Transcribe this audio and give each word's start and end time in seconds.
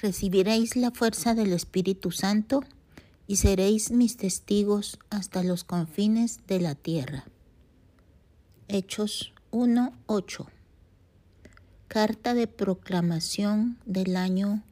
recibiréis 0.00 0.76
la 0.76 0.90
fuerza 0.90 1.34
del 1.34 1.52
Espíritu 1.52 2.10
Santo 2.10 2.64
y 3.26 3.36
seréis 3.36 3.90
mis 3.90 4.16
testigos 4.16 4.98
hasta 5.10 5.42
los 5.42 5.64
confines 5.64 6.40
de 6.46 6.60
la 6.60 6.74
tierra. 6.74 7.24
Hechos 8.68 9.34
1.8 9.52 10.46
Carta 11.88 12.32
de 12.34 12.46
proclamación 12.46 13.76
del 13.84 14.16
año 14.16 14.62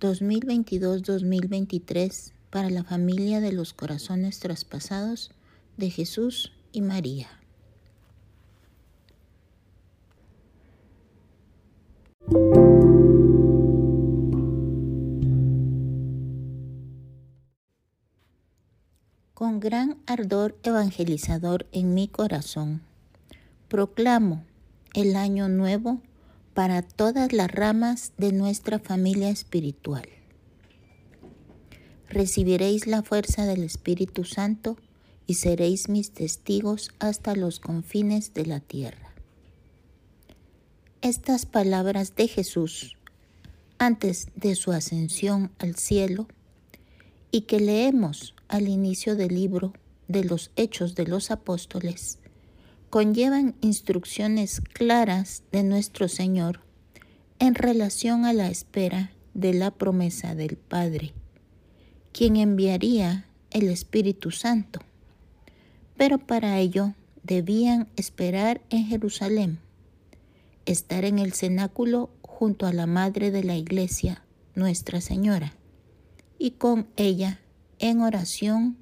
2022-2023 0.00 2.32
para 2.50 2.70
la 2.70 2.84
familia 2.84 3.40
de 3.40 3.50
los 3.52 3.72
corazones 3.72 4.38
traspasados 4.40 5.30
de 5.76 5.90
Jesús 5.90 6.52
y 6.72 6.82
María. 6.82 7.39
Con 19.40 19.58
gran 19.58 19.96
ardor 20.04 20.58
evangelizador 20.64 21.66
en 21.72 21.94
mi 21.94 22.08
corazón, 22.08 22.82
proclamo 23.68 24.44
el 24.92 25.16
año 25.16 25.48
nuevo 25.48 26.02
para 26.52 26.82
todas 26.82 27.32
las 27.32 27.50
ramas 27.50 28.12
de 28.18 28.32
nuestra 28.32 28.78
familia 28.78 29.30
espiritual. 29.30 30.06
Recibiréis 32.10 32.86
la 32.86 33.02
fuerza 33.02 33.46
del 33.46 33.62
Espíritu 33.62 34.24
Santo 34.24 34.76
y 35.26 35.36
seréis 35.36 35.88
mis 35.88 36.10
testigos 36.10 36.90
hasta 36.98 37.34
los 37.34 37.60
confines 37.60 38.34
de 38.34 38.44
la 38.44 38.60
tierra. 38.60 39.14
Estas 41.00 41.46
palabras 41.46 42.14
de 42.14 42.28
Jesús 42.28 42.98
antes 43.78 44.28
de 44.34 44.54
su 44.54 44.70
ascensión 44.70 45.50
al 45.58 45.76
cielo 45.76 46.26
y 47.30 47.42
que 47.42 47.58
leemos 47.58 48.34
al 48.50 48.68
inicio 48.68 49.16
del 49.16 49.34
libro 49.34 49.72
de 50.08 50.24
los 50.24 50.50
Hechos 50.56 50.94
de 50.96 51.06
los 51.06 51.30
Apóstoles 51.30 52.18
conllevan 52.90 53.54
instrucciones 53.60 54.60
claras 54.60 55.44
de 55.52 55.62
nuestro 55.62 56.08
Señor 56.08 56.60
en 57.38 57.54
relación 57.54 58.24
a 58.24 58.32
la 58.32 58.48
espera 58.48 59.12
de 59.32 59.54
la 59.54 59.70
promesa 59.70 60.34
del 60.34 60.56
Padre, 60.56 61.12
quien 62.12 62.36
enviaría 62.36 63.24
el 63.52 63.68
Espíritu 63.68 64.32
Santo. 64.32 64.80
Pero 65.96 66.18
para 66.18 66.58
ello 66.58 66.94
debían 67.22 67.88
esperar 67.94 68.60
en 68.70 68.86
Jerusalén, 68.86 69.60
estar 70.66 71.04
en 71.04 71.20
el 71.20 71.32
cenáculo 71.32 72.10
junto 72.22 72.66
a 72.66 72.72
la 72.72 72.86
Madre 72.86 73.30
de 73.30 73.44
la 73.44 73.54
Iglesia, 73.54 74.24
Nuestra 74.56 75.00
Señora, 75.00 75.54
y 76.36 76.52
con 76.52 76.88
ella 76.96 77.38
en 77.80 78.00
oración 78.02 78.76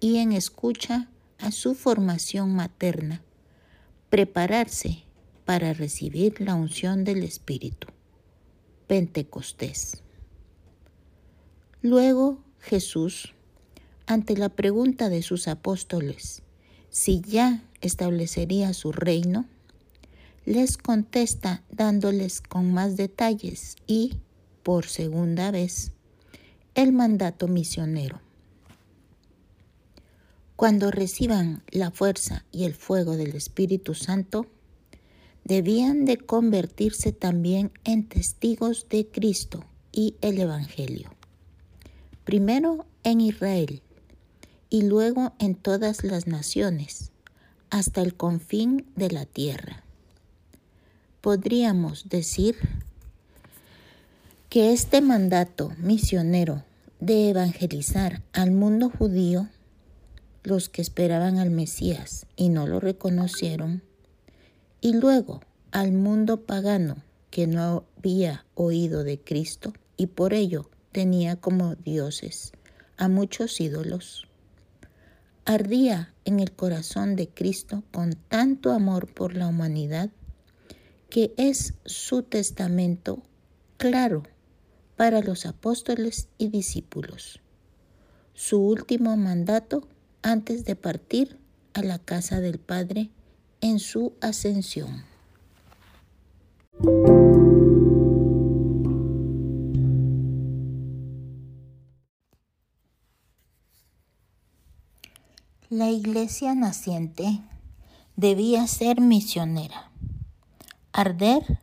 y 0.00 0.18
en 0.18 0.32
escucha 0.32 1.08
a 1.38 1.50
su 1.50 1.74
formación 1.74 2.54
materna, 2.54 3.22
prepararse 4.08 5.02
para 5.44 5.74
recibir 5.74 6.40
la 6.40 6.54
unción 6.54 7.04
del 7.04 7.22
Espíritu. 7.22 7.88
Pentecostés. 8.86 10.02
Luego 11.82 12.38
Jesús, 12.60 13.34
ante 14.06 14.36
la 14.36 14.48
pregunta 14.48 15.08
de 15.08 15.22
sus 15.22 15.48
apóstoles 15.48 16.42
si 16.88 17.20
ya 17.20 17.62
establecería 17.82 18.72
su 18.72 18.90
reino, 18.90 19.44
les 20.46 20.78
contesta 20.78 21.62
dándoles 21.70 22.40
con 22.40 22.72
más 22.72 22.96
detalles 22.96 23.76
y, 23.86 24.14
por 24.62 24.86
segunda 24.86 25.50
vez, 25.50 25.92
el 26.74 26.92
mandato 26.92 27.48
misionero. 27.48 28.25
Cuando 30.56 30.90
reciban 30.90 31.62
la 31.70 31.90
fuerza 31.90 32.46
y 32.50 32.64
el 32.64 32.74
fuego 32.74 33.18
del 33.18 33.36
Espíritu 33.36 33.94
Santo, 33.94 34.46
debían 35.44 36.06
de 36.06 36.16
convertirse 36.16 37.12
también 37.12 37.72
en 37.84 38.08
testigos 38.08 38.88
de 38.88 39.06
Cristo 39.06 39.64
y 39.92 40.16
el 40.22 40.40
Evangelio. 40.40 41.10
Primero 42.24 42.86
en 43.04 43.20
Israel 43.20 43.82
y 44.70 44.82
luego 44.82 45.34
en 45.38 45.56
todas 45.56 46.02
las 46.02 46.26
naciones, 46.26 47.12
hasta 47.68 48.00
el 48.00 48.14
confín 48.14 48.86
de 48.96 49.10
la 49.10 49.26
tierra. 49.26 49.84
Podríamos 51.20 52.08
decir 52.08 52.56
que 54.48 54.72
este 54.72 55.02
mandato 55.02 55.72
misionero 55.78 56.64
de 56.98 57.28
evangelizar 57.28 58.22
al 58.32 58.52
mundo 58.52 58.90
judío 58.90 59.48
los 60.46 60.68
que 60.68 60.80
esperaban 60.80 61.38
al 61.38 61.50
Mesías 61.50 62.26
y 62.36 62.50
no 62.50 62.68
lo 62.68 62.78
reconocieron, 62.78 63.82
y 64.80 64.92
luego 64.92 65.40
al 65.72 65.90
mundo 65.90 66.46
pagano 66.46 67.02
que 67.30 67.48
no 67.48 67.84
había 67.98 68.46
oído 68.54 69.02
de 69.02 69.18
Cristo 69.18 69.72
y 69.96 70.06
por 70.06 70.34
ello 70.34 70.70
tenía 70.92 71.34
como 71.34 71.74
dioses 71.74 72.52
a 72.96 73.08
muchos 73.08 73.60
ídolos. 73.60 74.28
Ardía 75.44 76.14
en 76.24 76.38
el 76.38 76.52
corazón 76.52 77.16
de 77.16 77.28
Cristo 77.28 77.82
con 77.90 78.12
tanto 78.28 78.70
amor 78.70 79.12
por 79.12 79.34
la 79.34 79.48
humanidad 79.48 80.10
que 81.10 81.34
es 81.36 81.74
su 81.84 82.22
testamento 82.22 83.20
claro 83.78 84.22
para 84.96 85.22
los 85.22 85.44
apóstoles 85.44 86.28
y 86.38 86.48
discípulos. 86.48 87.40
Su 88.34 88.60
último 88.60 89.16
mandato 89.16 89.88
antes 90.26 90.64
de 90.64 90.74
partir 90.74 91.38
a 91.72 91.82
la 91.82 92.00
casa 92.00 92.40
del 92.40 92.58
Padre 92.58 93.10
en 93.60 93.78
su 93.78 94.14
ascensión. 94.20 95.04
La 105.70 105.90
iglesia 105.90 106.56
naciente 106.56 107.40
debía 108.16 108.66
ser 108.66 109.00
misionera, 109.00 109.92
arder 110.92 111.60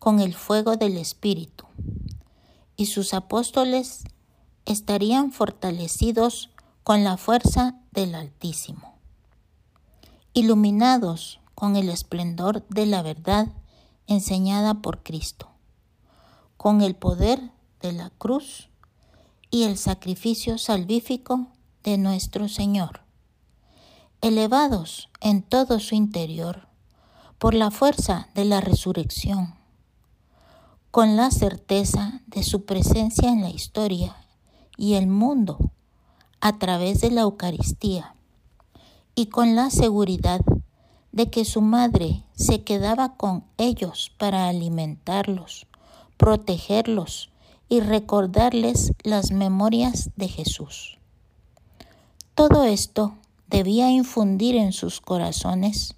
con 0.00 0.18
el 0.18 0.34
fuego 0.34 0.74
del 0.76 0.96
Espíritu, 0.96 1.64
y 2.76 2.86
sus 2.86 3.14
apóstoles 3.14 4.02
estarían 4.66 5.30
fortalecidos 5.30 6.50
con 6.82 7.04
la 7.04 7.18
fuerza 7.18 7.74
del 7.92 8.14
Altísimo. 8.14 8.94
Iluminados 10.32 11.40
con 11.54 11.76
el 11.76 11.90
esplendor 11.90 12.66
de 12.68 12.86
la 12.86 13.02
verdad 13.02 13.48
enseñada 14.06 14.74
por 14.74 15.02
Cristo, 15.02 15.50
con 16.56 16.80
el 16.80 16.96
poder 16.96 17.50
de 17.82 17.92
la 17.92 18.10
cruz 18.10 18.70
y 19.50 19.64
el 19.64 19.76
sacrificio 19.76 20.56
salvífico 20.56 21.48
de 21.84 21.98
nuestro 21.98 22.48
Señor, 22.48 23.02
elevados 24.22 25.10
en 25.20 25.42
todo 25.42 25.80
su 25.80 25.94
interior 25.94 26.66
por 27.38 27.54
la 27.54 27.70
fuerza 27.70 28.28
de 28.34 28.46
la 28.46 28.62
resurrección, 28.62 29.54
con 30.90 31.16
la 31.16 31.30
certeza 31.30 32.22
de 32.26 32.42
su 32.42 32.64
presencia 32.64 33.28
en 33.28 33.42
la 33.42 33.50
historia 33.50 34.16
y 34.76 34.94
el 34.94 35.06
mundo 35.08 35.72
a 36.40 36.58
través 36.58 37.00
de 37.00 37.10
la 37.10 37.22
Eucaristía 37.22 38.14
y 39.14 39.26
con 39.26 39.54
la 39.54 39.70
seguridad 39.70 40.40
de 41.12 41.28
que 41.30 41.44
su 41.44 41.60
madre 41.60 42.22
se 42.34 42.62
quedaba 42.62 43.16
con 43.16 43.44
ellos 43.58 44.12
para 44.18 44.48
alimentarlos, 44.48 45.66
protegerlos 46.16 47.30
y 47.68 47.80
recordarles 47.80 48.92
las 49.02 49.32
memorias 49.32 50.10
de 50.16 50.28
Jesús. 50.28 50.98
Todo 52.34 52.64
esto 52.64 53.14
debía 53.48 53.90
infundir 53.90 54.56
en 54.56 54.72
sus 54.72 55.00
corazones 55.00 55.94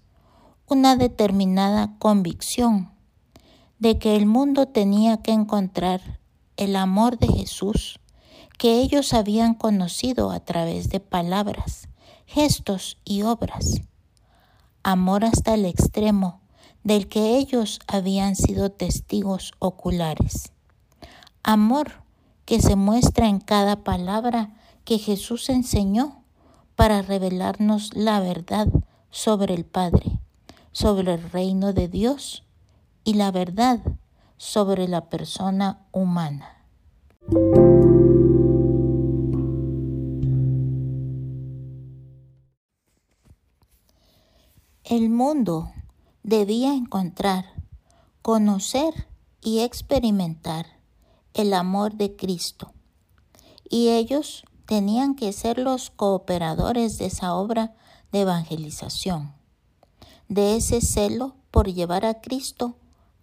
una 0.67 0.97
determinada 0.97 1.95
convicción 1.99 2.91
de 3.79 3.99
que 3.99 4.17
el 4.17 4.27
mundo 4.27 4.67
tenía 4.67 5.19
que 5.19 5.33
encontrar 5.33 6.19
el 6.57 6.77
amor 6.77 7.19
de 7.19 7.29
Jesús 7.29 8.01
que 8.63 8.79
ellos 8.79 9.13
habían 9.13 9.55
conocido 9.55 10.31
a 10.31 10.39
través 10.39 10.89
de 10.89 11.01
palabras, 11.01 11.89
gestos 12.27 12.97
y 13.05 13.23
obras. 13.23 13.81
Amor 14.85 15.25
hasta 15.25 15.55
el 15.55 15.65
extremo 15.65 16.41
del 16.85 17.09
que 17.09 17.39
ellos 17.39 17.81
habían 17.89 18.37
sido 18.37 18.71
testigos 18.71 19.51
oculares. 19.59 20.53
Amor 21.43 22.05
que 22.45 22.61
se 22.61 22.77
muestra 22.77 23.27
en 23.27 23.41
cada 23.41 23.83
palabra 23.83 24.55
que 24.85 24.99
Jesús 24.99 25.49
enseñó 25.49 26.23
para 26.77 27.03
revelarnos 27.03 27.91
la 27.97 28.21
verdad 28.21 28.69
sobre 29.11 29.55
el 29.55 29.65
Padre, 29.65 30.21
sobre 30.71 31.15
el 31.15 31.31
reino 31.33 31.73
de 31.73 31.89
Dios 31.89 32.45
y 33.03 33.15
la 33.15 33.33
verdad 33.33 33.81
sobre 34.37 34.87
la 34.87 35.11
persona 35.11 35.81
humana. 35.91 36.63
El 44.93 45.09
mundo 45.09 45.73
debía 46.23 46.75
encontrar, 46.75 47.47
conocer 48.21 49.09
y 49.41 49.61
experimentar 49.61 50.67
el 51.33 51.55
amor 51.55 51.95
de 51.95 52.15
Cristo. 52.15 52.75
Y 53.71 53.89
ellos 53.89 54.45
tenían 54.67 55.15
que 55.15 55.33
ser 55.33 55.57
los 55.57 55.89
cooperadores 55.89 56.99
de 56.99 57.07
esa 57.07 57.33
obra 57.35 57.75
de 58.13 58.21
evangelización, 58.21 59.33
de 60.29 60.57
ese 60.57 60.83
celo 60.83 61.37
por 61.51 61.73
llevar 61.73 62.05
a 62.05 62.21
Cristo 62.21 62.77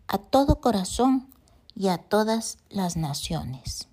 a 0.08 0.18
todo 0.18 0.62
corazón 0.62 1.30
y 1.76 1.90
a 1.90 2.00
todas 2.00 2.58
las 2.72 2.98
naciones. 2.98 3.88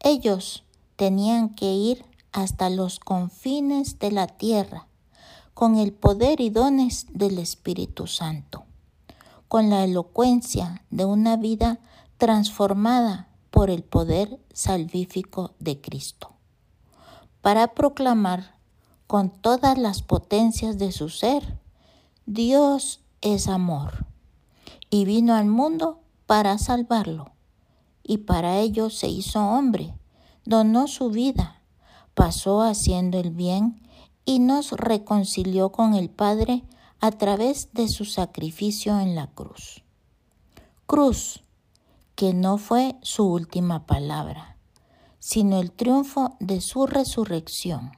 Ellos 0.00 0.64
tenían 0.96 1.50
que 1.50 1.74
ir 1.74 2.04
hasta 2.32 2.70
los 2.70 2.98
confines 2.98 4.00
de 4.00 4.10
la 4.10 4.26
tierra 4.26 4.88
con 5.60 5.76
el 5.76 5.92
poder 5.92 6.40
y 6.40 6.48
dones 6.48 7.06
del 7.12 7.38
Espíritu 7.38 8.06
Santo, 8.06 8.64
con 9.46 9.68
la 9.68 9.84
elocuencia 9.84 10.86
de 10.88 11.04
una 11.04 11.36
vida 11.36 11.80
transformada 12.16 13.28
por 13.50 13.68
el 13.68 13.82
poder 13.82 14.40
salvífico 14.54 15.52
de 15.58 15.78
Cristo, 15.78 16.30
para 17.42 17.74
proclamar 17.74 18.54
con 19.06 19.28
todas 19.28 19.76
las 19.76 20.00
potencias 20.00 20.78
de 20.78 20.92
su 20.92 21.10
ser, 21.10 21.58
Dios 22.24 23.00
es 23.20 23.46
amor, 23.46 24.06
y 24.88 25.04
vino 25.04 25.34
al 25.34 25.44
mundo 25.44 26.00
para 26.24 26.56
salvarlo, 26.56 27.32
y 28.02 28.16
para 28.16 28.56
ello 28.60 28.88
se 28.88 29.08
hizo 29.08 29.44
hombre, 29.46 29.92
donó 30.46 30.88
su 30.88 31.10
vida, 31.10 31.60
pasó 32.14 32.62
haciendo 32.62 33.18
el 33.18 33.30
bien 33.30 33.82
y 34.24 34.38
nos 34.38 34.72
reconcilió 34.72 35.72
con 35.72 35.94
el 35.94 36.10
Padre 36.10 36.64
a 37.00 37.10
través 37.10 37.72
de 37.72 37.88
su 37.88 38.04
sacrificio 38.04 39.00
en 39.00 39.14
la 39.14 39.28
cruz. 39.28 39.82
Cruz 40.86 41.42
que 42.14 42.34
no 42.34 42.58
fue 42.58 42.96
su 43.02 43.24
última 43.24 43.86
palabra, 43.86 44.56
sino 45.18 45.58
el 45.58 45.72
triunfo 45.72 46.36
de 46.38 46.60
su 46.60 46.86
resurrección. 46.86 47.92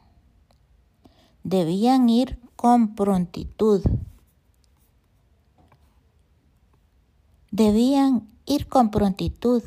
Debían 1.42 2.08
ir 2.08 2.38
con 2.54 2.94
prontitud. 2.94 3.82
Debían 7.50 8.28
ir 8.46 8.68
con 8.68 8.90
prontitud 8.90 9.62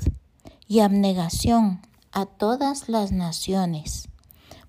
y 0.68 0.80
abnegación 0.80 1.82
a 2.12 2.26
todas 2.26 2.88
las 2.88 3.12
naciones 3.12 4.08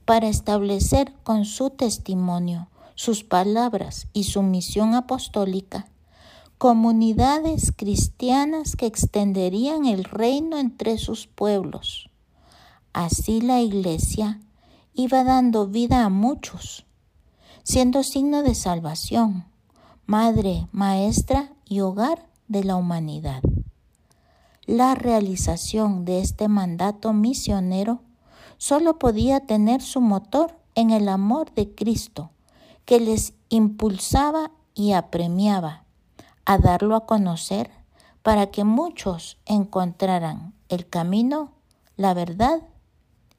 para 0.06 0.28
establecer 0.28 1.12
con 1.22 1.44
su 1.44 1.68
testimonio, 1.68 2.68
sus 2.94 3.24
palabras 3.24 4.08
y 4.14 4.24
su 4.24 4.42
misión 4.42 4.94
apostólica 4.94 5.86
comunidades 6.58 7.70
cristianas 7.76 8.76
que 8.76 8.86
extenderían 8.86 9.84
el 9.84 10.04
reino 10.04 10.56
entre 10.58 10.96
sus 10.96 11.26
pueblos. 11.26 12.08
Así 12.94 13.42
la 13.42 13.60
iglesia 13.60 14.40
iba 14.94 15.22
dando 15.22 15.66
vida 15.66 16.04
a 16.04 16.08
muchos, 16.08 16.86
siendo 17.62 18.02
signo 18.02 18.42
de 18.42 18.54
salvación, 18.54 19.44
madre, 20.06 20.66
maestra 20.72 21.52
y 21.66 21.80
hogar 21.80 22.26
de 22.48 22.64
la 22.64 22.76
humanidad. 22.76 23.42
La 24.64 24.94
realización 24.94 26.06
de 26.06 26.20
este 26.20 26.48
mandato 26.48 27.12
misionero 27.12 28.00
solo 28.58 28.98
podía 28.98 29.40
tener 29.40 29.82
su 29.82 30.00
motor 30.00 30.58
en 30.74 30.90
el 30.90 31.08
amor 31.08 31.52
de 31.54 31.74
Cristo, 31.74 32.30
que 32.84 33.00
les 33.00 33.34
impulsaba 33.48 34.52
y 34.74 34.92
apremiaba 34.92 35.84
a 36.44 36.58
darlo 36.58 36.94
a 36.94 37.06
conocer 37.06 37.70
para 38.22 38.50
que 38.50 38.64
muchos 38.64 39.38
encontraran 39.46 40.54
el 40.68 40.88
camino, 40.88 41.52
la 41.96 42.14
verdad 42.14 42.62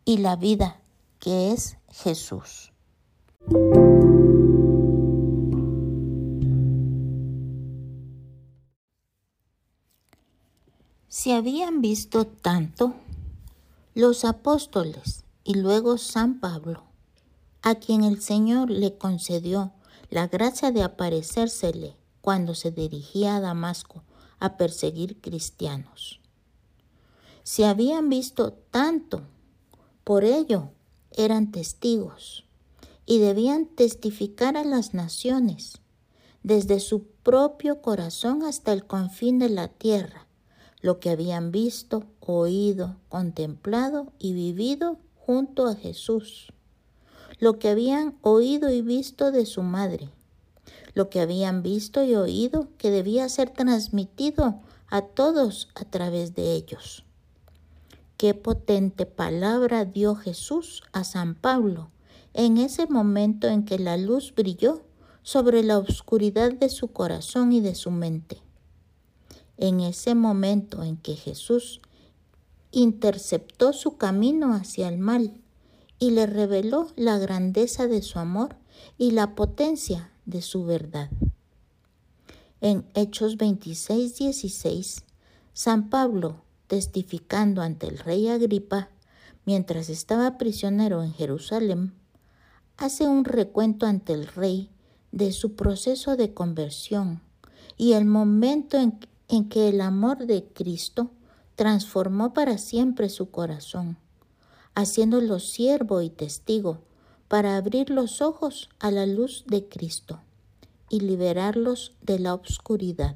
y 0.05 0.17
la 0.17 0.35
vida 0.35 0.81
que 1.19 1.51
es 1.51 1.77
Jesús. 1.91 2.71
Se 11.07 11.33
habían 11.33 11.81
visto 11.81 12.27
tanto 12.27 12.93
los 13.97 14.25
apóstoles 14.25 15.23
y 15.43 15.55
luego 15.55 15.97
San 15.97 16.39
Pablo, 16.39 16.83
a 17.63 17.73
quien 17.73 18.03
el 18.03 18.21
Señor 18.21 18.69
le 18.69 18.95
concedió 18.95 19.71
la 20.11 20.27
gracia 20.27 20.71
de 20.71 20.83
aparecérsele 20.83 21.97
cuando 22.21 22.53
se 22.53 22.69
dirigía 22.69 23.35
a 23.35 23.39
Damasco 23.39 24.03
a 24.37 24.55
perseguir 24.55 25.19
cristianos. 25.19 26.21
Se 27.41 27.65
habían 27.65 28.07
visto 28.07 28.53
tanto, 28.69 29.23
por 30.03 30.23
ello 30.23 30.69
eran 31.09 31.49
testigos 31.51 32.45
y 33.07 33.17
debían 33.17 33.65
testificar 33.65 34.57
a 34.57 34.63
las 34.63 34.93
naciones 34.93 35.79
desde 36.43 36.81
su 36.81 37.07
propio 37.23 37.81
corazón 37.81 38.43
hasta 38.43 38.73
el 38.73 38.85
confín 38.85 39.39
de 39.39 39.49
la 39.49 39.69
tierra, 39.69 40.26
lo 40.81 40.99
que 40.99 41.09
habían 41.09 41.51
visto, 41.51 42.03
oído, 42.19 42.97
contemplado 43.09 44.13
y 44.19 44.33
vivido 44.33 44.97
junto 45.15 45.67
a 45.67 45.75
Jesús, 45.75 46.53
lo 47.39 47.59
que 47.59 47.69
habían 47.69 48.17
oído 48.21 48.71
y 48.71 48.81
visto 48.81 49.31
de 49.31 49.45
su 49.45 49.63
madre, 49.63 50.09
lo 50.93 51.09
que 51.09 51.19
habían 51.19 51.63
visto 51.63 52.03
y 52.03 52.15
oído 52.15 52.69
que 52.77 52.91
debía 52.91 53.27
ser 53.29 53.49
transmitido 53.49 54.61
a 54.87 55.01
todos 55.01 55.69
a 55.75 55.85
través 55.85 56.33
de 56.35 56.53
ellos. 56.53 57.03
Qué 58.17 58.33
potente 58.33 59.05
palabra 59.05 59.85
dio 59.85 60.15
Jesús 60.15 60.81
a 60.91 61.03
San 61.03 61.35
Pablo 61.35 61.91
en 62.33 62.57
ese 62.57 62.87
momento 62.87 63.47
en 63.47 63.65
que 63.65 63.79
la 63.79 63.97
luz 63.97 64.33
brilló 64.35 64.83
sobre 65.23 65.61
la 65.61 65.77
oscuridad 65.77 66.53
de 66.53 66.69
su 66.69 66.87
corazón 66.87 67.51
y 67.51 67.61
de 67.61 67.75
su 67.75 67.91
mente. 67.91 68.46
En 69.57 69.79
ese 69.79 70.15
momento 70.15 70.83
en 70.83 70.97
que 70.97 71.15
Jesús 71.15 71.81
interceptó 72.71 73.73
su 73.73 73.97
camino 73.97 74.53
hacia 74.53 74.87
el 74.87 74.97
mal 74.97 75.41
y 75.99 76.11
le 76.11 76.27
reveló 76.27 76.87
la 76.95 77.17
grandeza 77.17 77.87
de 77.87 78.01
su 78.01 78.19
amor 78.19 78.55
y 78.97 79.11
la 79.11 79.35
potencia 79.35 80.11
de 80.25 80.41
su 80.41 80.65
verdad. 80.65 81.09
En 82.61 82.85
Hechos 82.93 83.37
26, 83.37 84.17
16, 84.17 85.03
San 85.53 85.89
Pablo, 85.89 86.41
testificando 86.67 87.61
ante 87.61 87.87
el 87.87 87.97
rey 87.97 88.27
Agripa, 88.27 88.89
mientras 89.45 89.89
estaba 89.89 90.37
prisionero 90.37 91.03
en 91.03 91.13
Jerusalén, 91.13 91.93
hace 92.77 93.07
un 93.07 93.25
recuento 93.25 93.85
ante 93.85 94.13
el 94.13 94.27
rey 94.27 94.69
de 95.11 95.31
su 95.31 95.55
proceso 95.55 96.15
de 96.15 96.33
conversión 96.33 97.21
y 97.77 97.93
el 97.93 98.05
momento 98.05 98.77
en, 98.77 98.99
en, 99.27 99.49
que 99.49 99.69
el 99.69 99.81
amor 99.81 100.25
de 100.25 100.45
Cristo 100.45 101.11
transformó 101.55 102.33
para 102.33 102.57
siempre 102.57 103.09
su 103.09 103.31
corazón, 103.31 103.97
haciéndolo 104.75 105.39
siervo 105.39 106.01
y 106.01 106.09
testigo 106.09 106.79
para 107.27 107.57
abrir 107.57 107.89
los 107.89 108.21
ojos 108.21 108.69
a 108.79 108.91
la 108.91 109.05
luz 109.05 109.43
de 109.47 109.67
Cristo 109.67 110.21
y 110.89 111.01
liberarlos 111.01 111.93
de 112.01 112.19
la 112.19 112.33
oscuridad. 112.33 113.15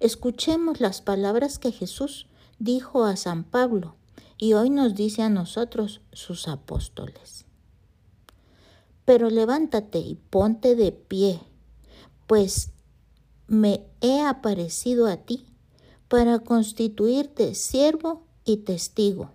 Escuchemos 0.00 0.80
las 0.80 1.02
palabras 1.02 1.58
que 1.58 1.72
Jesús 1.72 2.26
dijo 2.58 3.04
a 3.04 3.16
San 3.16 3.44
Pablo 3.44 3.96
y 4.38 4.52
hoy 4.52 4.70
nos 4.70 4.94
dice 4.94 5.22
a 5.22 5.28
nosotros, 5.28 6.00
sus 6.12 6.46
apóstoles. 6.46 7.44
Pero 9.04 9.30
levántate 9.30 9.98
y 9.98 10.14
ponte 10.14 10.76
de 10.76 10.92
pie, 10.92 11.40
pues 12.26 12.70
me 13.48 13.86
he 14.02 14.20
aparecido 14.20 15.06
a 15.06 15.16
ti 15.16 15.46
para 16.08 16.38
constituirte 16.38 17.54
siervo 17.54 18.22
y 18.44 18.58
testigo, 18.58 19.30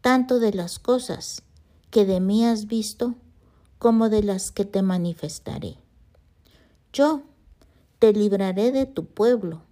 tanto 0.00 0.40
de 0.40 0.52
las 0.52 0.80
cosas 0.80 1.42
que 1.90 2.04
de 2.06 2.18
mí 2.18 2.44
has 2.44 2.66
visto 2.66 3.14
como 3.78 4.08
de 4.08 4.24
las 4.24 4.50
que 4.50 4.64
te 4.64 4.82
manifestaré. 4.82 5.78
Yo 6.92 7.22
te 8.00 8.12
libraré 8.12 8.72
de 8.72 8.84
tu 8.84 9.06
pueblo 9.06 9.62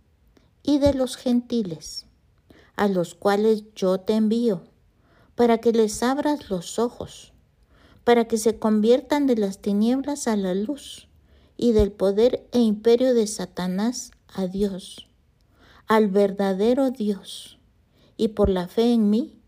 y 0.63 0.79
de 0.79 0.95
los 0.95 1.17
gentiles, 1.17 2.07
a 2.77 2.87
los 2.87 3.17
cuales 3.17 3.65
yo 3.75 3.99
te 3.99 4.15
envío, 4.15 4.63
para 5.35 5.59
que 5.59 5.73
les 5.73 6.05
abras 6.05 6.49
los 6.49 6.79
ojos, 6.79 7.33
para 8.05 8.29
que 8.29 8.39
se 8.39 8.61
conviertan 8.61 9.27
de 9.27 9.37
las 9.37 9.59
tinieblas 9.59 10.29
a 10.29 10.37
la 10.37 10.55
luz 10.55 11.09
y 11.63 11.71
del 11.71 11.93
poder 11.93 12.45
e 12.51 12.59
imperio 12.59 13.15
de 13.15 13.25
Satanás 13.29 14.11
a 14.27 14.49
Dios, 14.49 15.07
al 15.87 16.09
verdadero 16.09 16.91
Dios 16.91 17.61
y 18.17 18.29
por 18.29 18.49
la 18.49 18.67
fe 18.67 18.93
en 18.93 19.11
mí 19.11 19.39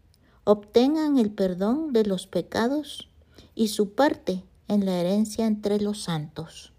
obtengan 0.45 1.19
el 1.19 1.33
perdón 1.33 1.93
de 1.93 2.05
los 2.05 2.29
pecados 2.29 3.11
y 3.57 3.67
su 3.67 3.95
parte 3.95 4.45
en 4.69 4.87
la 4.87 4.93
herencia 4.93 5.49
entre 5.49 5.81
los 5.81 6.05
santos. 6.05 6.73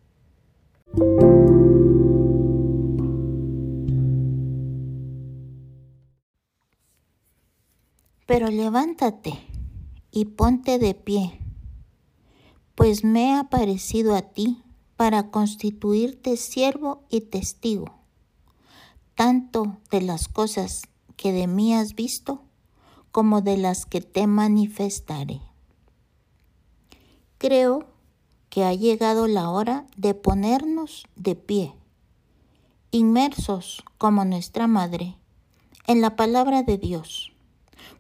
Pero 8.26 8.48
levántate 8.48 9.34
y 10.12 10.24
ponte 10.24 10.80
de 10.80 10.94
pie, 10.94 11.42
pues 12.74 13.04
me 13.04 13.32
he 13.32 13.34
aparecido 13.34 14.16
a 14.16 14.22
ti 14.22 14.62
para 14.96 15.30
constituirte 15.32 16.38
siervo 16.38 17.04
y 17.10 17.22
testigo, 17.22 18.00
tanto 19.16 19.78
de 19.92 20.02
las 20.02 20.28
cosas 20.28 20.84
que 21.18 21.32
de 21.32 21.48
mí 21.48 21.74
has 21.74 21.96
visto, 21.96 22.42
como 23.12 23.42
de 23.42 23.58
las 23.58 23.86
que 23.86 24.02
te 24.02 24.28
manifestaré. 24.28 25.42
Creo 27.38 27.88
que 28.50 28.64
ha 28.64 28.74
llegado 28.74 29.28
la 29.28 29.50
hora 29.50 29.86
de 29.98 30.14
ponernos 30.14 31.06
de 31.16 31.36
pie, 31.36 31.74
inmersos 32.92 33.84
como 33.98 34.26
nuestra 34.26 34.68
Madre, 34.68 35.18
en 35.88 36.02
la 36.02 36.16
palabra 36.16 36.64
de 36.64 36.78
Dios 36.78 37.36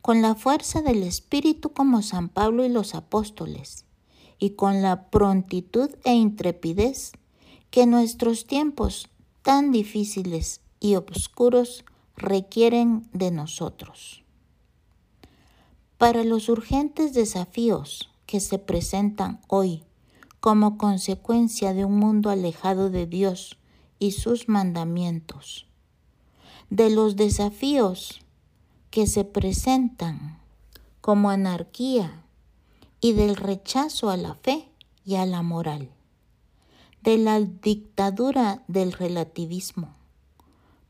con 0.02 0.22
la 0.22 0.36
fuerza 0.36 0.82
del 0.82 1.04
Espíritu 1.04 1.74
como 1.74 2.02
San 2.02 2.30
Pablo 2.30 2.64
y 2.64 2.70
los 2.70 2.94
apóstoles, 2.96 3.85
y 4.40 4.52
con 4.52 4.82
la 4.82 5.10
prontitud 5.10 5.90
e 6.04 6.14
intrepidez 6.14 7.14
que 7.70 7.86
nuestros 7.86 8.46
tiempos 8.46 9.10
tan 9.42 9.72
difíciles 9.72 10.62
y 10.80 10.96
oscuros 10.96 11.86
requieren 12.16 13.08
de 13.14 13.32
nosotros. 13.32 14.24
Para 15.98 16.24
los 16.24 16.50
urgentes 16.50 17.14
desafíos 17.14 18.10
que 18.26 18.40
se 18.40 18.60
presentan 18.60 19.40
hoy 19.48 19.84
como 20.40 20.78
consecuencia 20.78 21.74
de 21.74 21.86
un 21.86 21.98
mundo 21.98 22.30
alejado 22.30 22.90
de 22.90 23.08
Dios 23.08 23.58
y 24.00 24.12
sus 24.12 24.48
mandamientos, 24.50 25.68
de 26.70 26.90
los 26.90 27.16
desafíos 27.16 28.22
que 28.92 29.08
se 29.08 29.24
presentan 29.24 30.40
como 31.02 31.30
anarquía 31.30 32.25
y 33.06 33.14
del 33.14 33.36
rechazo 33.36 34.10
a 34.10 34.18
la 34.18 34.34
fe 34.34 34.68
y 35.06 35.14
a 35.14 35.28
la 35.28 35.44
moral, 35.44 35.92
de 37.04 37.20
la 37.20 37.40
dictadura 37.40 38.64
del 38.68 38.94
relativismo, 38.94 39.94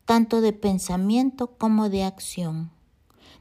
tanto 0.05 0.39
de 0.39 0.53
pensamiento 0.53 1.47
como 1.57 1.89
de 1.89 2.05
acción. 2.05 2.71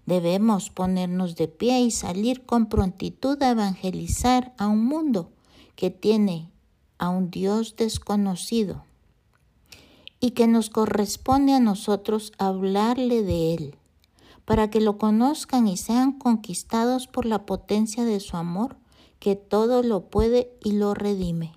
Debemos 0.07 0.71
ponernos 0.71 1.37
de 1.37 1.47
pie 1.47 1.83
y 1.83 1.93
salir 1.93 2.47
con 2.47 2.67
prontitud 2.67 3.41
a 3.45 3.51
evangelizar 3.51 4.55
a 4.59 4.67
un 4.67 4.85
mundo 4.85 5.31
que 5.77 5.91
tiene 5.91 6.51
a 6.99 7.11
un 7.11 7.31
Dios 7.31 7.77
desconocido 7.77 8.83
y 10.19 10.33
que 10.33 10.49
nos 10.49 10.69
corresponde 10.69 11.53
a 11.53 11.61
nosotros 11.61 12.33
hablarle 12.39 13.23
de 13.23 13.55
Él 13.55 13.77
para 14.45 14.69
que 14.69 14.81
lo 14.81 14.99
conozcan 14.99 15.69
y 15.69 15.77
sean 15.77 16.13
conquistados 16.19 17.07
por 17.07 17.25
la 17.25 17.47
potencia 17.47 18.05
de 18.05 18.21
su 18.21 18.37
amor, 18.37 18.77
que 19.19 19.37
todo 19.37 19.83
lo 19.83 20.11
puede 20.11 20.53
y 20.63 20.73
lo 20.73 20.93
redime, 20.95 21.55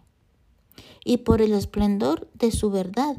y 1.03 1.17
por 1.17 1.41
el 1.41 1.51
esplendor 1.51 2.29
de 2.34 2.51
su 2.51 2.70
verdad, 2.70 3.17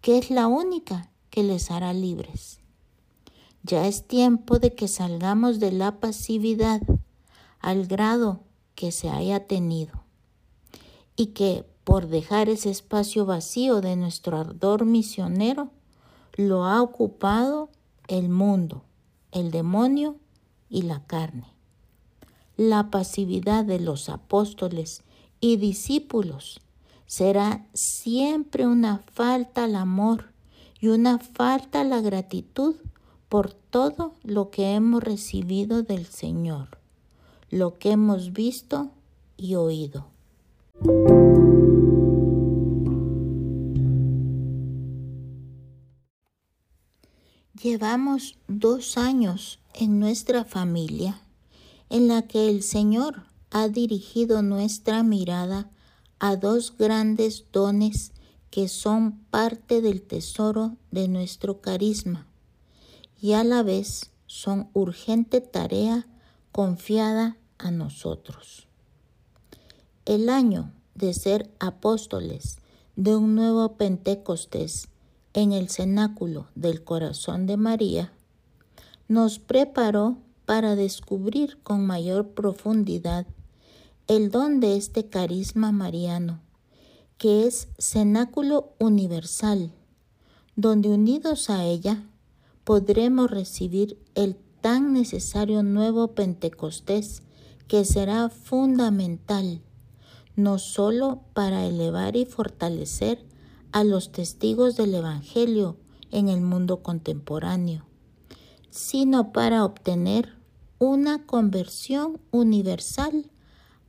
que 0.00 0.18
es 0.18 0.30
la 0.30 0.46
única 0.46 1.10
que 1.30 1.42
les 1.42 1.70
hará 1.70 1.92
libres. 1.92 2.60
Ya 3.62 3.86
es 3.86 4.06
tiempo 4.06 4.58
de 4.58 4.74
que 4.74 4.88
salgamos 4.88 5.58
de 5.58 5.72
la 5.72 6.00
pasividad 6.00 6.80
al 7.60 7.86
grado 7.86 8.40
que 8.74 8.90
se 8.90 9.10
haya 9.10 9.46
tenido, 9.46 10.02
y 11.16 11.26
que 11.26 11.66
por 11.84 12.06
dejar 12.06 12.48
ese 12.48 12.70
espacio 12.70 13.26
vacío 13.26 13.82
de 13.82 13.96
nuestro 13.96 14.38
ardor 14.38 14.86
misionero, 14.86 15.70
lo 16.36 16.64
ha 16.64 16.80
ocupado 16.80 17.68
el 18.08 18.30
mundo 18.30 18.82
el 19.34 19.50
demonio 19.50 20.16
y 20.70 20.82
la 20.82 21.04
carne. 21.04 21.48
La 22.56 22.90
pasividad 22.90 23.64
de 23.64 23.80
los 23.80 24.08
apóstoles 24.08 25.02
y 25.40 25.56
discípulos 25.56 26.60
será 27.06 27.66
siempre 27.74 28.66
una 28.66 28.98
falta 29.12 29.64
al 29.64 29.76
amor 29.76 30.32
y 30.80 30.88
una 30.88 31.18
falta 31.18 31.80
a 31.80 31.84
la 31.84 32.00
gratitud 32.00 32.76
por 33.28 33.52
todo 33.52 34.14
lo 34.22 34.50
que 34.50 34.74
hemos 34.74 35.02
recibido 35.02 35.82
del 35.82 36.06
Señor, 36.06 36.78
lo 37.50 37.78
que 37.78 37.90
hemos 37.90 38.32
visto 38.32 38.90
y 39.36 39.56
oído. 39.56 40.06
Llevamos 47.64 48.36
dos 48.46 48.98
años 48.98 49.58
en 49.72 49.98
nuestra 49.98 50.44
familia 50.44 51.22
en 51.88 52.08
la 52.08 52.20
que 52.20 52.50
el 52.50 52.62
Señor 52.62 53.22
ha 53.50 53.68
dirigido 53.68 54.42
nuestra 54.42 55.02
mirada 55.02 55.70
a 56.18 56.36
dos 56.36 56.76
grandes 56.76 57.46
dones 57.52 58.12
que 58.50 58.68
son 58.68 59.18
parte 59.30 59.80
del 59.80 60.02
tesoro 60.02 60.76
de 60.90 61.08
nuestro 61.08 61.62
carisma 61.62 62.26
y 63.18 63.32
a 63.32 63.42
la 63.44 63.62
vez 63.62 64.10
son 64.26 64.68
urgente 64.74 65.40
tarea 65.40 66.06
confiada 66.52 67.38
a 67.56 67.70
nosotros. 67.70 68.68
El 70.04 70.28
año 70.28 70.70
de 70.94 71.14
ser 71.14 71.50
apóstoles 71.60 72.58
de 72.94 73.16
un 73.16 73.34
nuevo 73.34 73.78
Pentecostés 73.78 74.90
en 75.34 75.52
el 75.52 75.68
cenáculo 75.68 76.46
del 76.54 76.82
corazón 76.84 77.46
de 77.46 77.56
María, 77.56 78.12
nos 79.08 79.38
preparó 79.38 80.16
para 80.46 80.76
descubrir 80.76 81.58
con 81.62 81.84
mayor 81.86 82.30
profundidad 82.30 83.26
el 84.06 84.30
don 84.30 84.60
de 84.60 84.76
este 84.76 85.06
carisma 85.08 85.72
mariano, 85.72 86.40
que 87.18 87.46
es 87.46 87.68
cenáculo 87.78 88.74
universal, 88.78 89.72
donde 90.56 90.88
unidos 90.88 91.50
a 91.50 91.64
ella 91.64 92.04
podremos 92.64 93.30
recibir 93.30 93.98
el 94.14 94.36
tan 94.60 94.92
necesario 94.92 95.62
nuevo 95.62 96.08
Pentecostés 96.14 97.22
que 97.66 97.84
será 97.84 98.28
fundamental, 98.28 99.60
no 100.36 100.58
sólo 100.58 101.20
para 101.32 101.66
elevar 101.66 102.16
y 102.16 102.24
fortalecer 102.24 103.24
a 103.74 103.82
los 103.82 104.12
testigos 104.12 104.76
del 104.76 104.94
Evangelio 104.94 105.76
en 106.12 106.28
el 106.28 106.40
mundo 106.40 106.84
contemporáneo, 106.84 107.84
sino 108.70 109.32
para 109.32 109.64
obtener 109.64 110.32
una 110.78 111.26
conversión 111.26 112.20
universal 112.30 113.32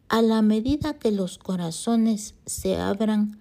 a 0.09 0.23
la 0.23 0.41
medida 0.41 0.97
que 0.97 1.11
los 1.11 1.37
corazones 1.37 2.33
se 2.47 2.77
abran 2.77 3.39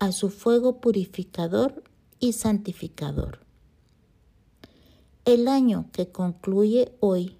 a 0.00 0.10
su 0.10 0.30
fuego 0.30 0.80
purificador 0.80 1.84
y 2.18 2.32
santificador. 2.32 3.38
El 5.24 5.46
año 5.46 5.90
que 5.92 6.08
concluye 6.08 6.92
hoy, 6.98 7.36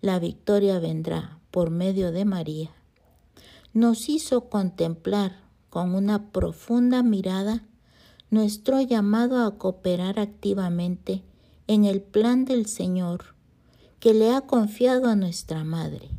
la 0.00 0.18
victoria 0.18 0.78
vendrá 0.78 1.38
por 1.50 1.68
medio 1.68 2.10
de 2.10 2.24
María, 2.24 2.70
nos 3.74 4.08
hizo 4.08 4.48
contemplar 4.48 5.49
con 5.70 5.94
una 5.94 6.30
profunda 6.30 7.02
mirada 7.02 7.62
nuestro 8.30 8.80
llamado 8.80 9.44
a 9.44 9.56
cooperar 9.56 10.18
activamente 10.18 11.22
en 11.66 11.84
el 11.84 12.02
plan 12.02 12.44
del 12.44 12.66
Señor 12.66 13.34
que 14.00 14.14
le 14.14 14.32
ha 14.32 14.42
confiado 14.42 15.08
a 15.08 15.16
nuestra 15.16 15.64
Madre 15.64 16.10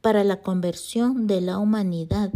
para 0.00 0.24
la 0.24 0.40
conversión 0.40 1.26
de 1.26 1.40
la 1.40 1.58
humanidad 1.58 2.32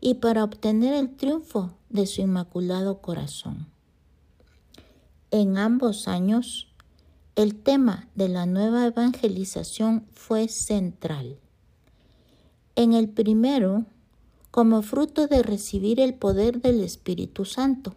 y 0.00 0.14
para 0.14 0.44
obtener 0.44 0.94
el 0.94 1.16
triunfo 1.16 1.72
de 1.90 2.06
su 2.06 2.22
inmaculado 2.22 3.00
corazón. 3.00 3.66
En 5.30 5.58
ambos 5.58 6.08
años, 6.08 6.68
el 7.36 7.54
tema 7.54 8.08
de 8.14 8.28
la 8.28 8.46
nueva 8.46 8.86
evangelización 8.86 10.06
fue 10.12 10.48
central. 10.48 11.38
En 12.74 12.94
el 12.94 13.08
primero, 13.08 13.84
como 14.50 14.82
fruto 14.82 15.26
de 15.26 15.42
recibir 15.42 16.00
el 16.00 16.14
poder 16.14 16.60
del 16.60 16.80
Espíritu 16.80 17.44
Santo. 17.44 17.94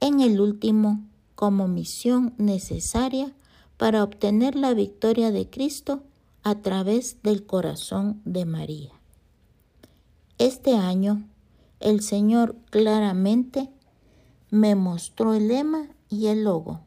En 0.00 0.20
el 0.20 0.40
último, 0.40 1.02
como 1.34 1.68
misión 1.68 2.34
necesaria 2.36 3.32
para 3.76 4.04
obtener 4.04 4.56
la 4.56 4.74
victoria 4.74 5.30
de 5.30 5.48
Cristo 5.48 6.02
a 6.42 6.56
través 6.56 7.22
del 7.22 7.46
corazón 7.46 8.20
de 8.24 8.44
María. 8.44 8.92
Este 10.38 10.74
año, 10.76 11.26
el 11.80 12.02
Señor 12.02 12.56
claramente 12.70 13.70
me 14.50 14.74
mostró 14.74 15.34
el 15.34 15.48
lema 15.48 15.88
y 16.08 16.26
el 16.26 16.44
logo, 16.44 16.80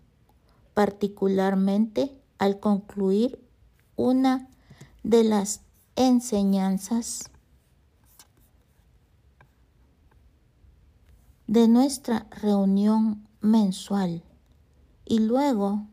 particularmente 0.74 2.16
al 2.38 2.60
concluir 2.60 3.40
una 3.96 4.50
de 5.04 5.24
las 5.24 5.62
enseñanzas 5.96 7.32
de 11.54 11.68
nuestra 11.68 12.26
reunión 12.42 13.28
mensual 13.40 14.24
y 15.06 15.20
luego 15.20 15.86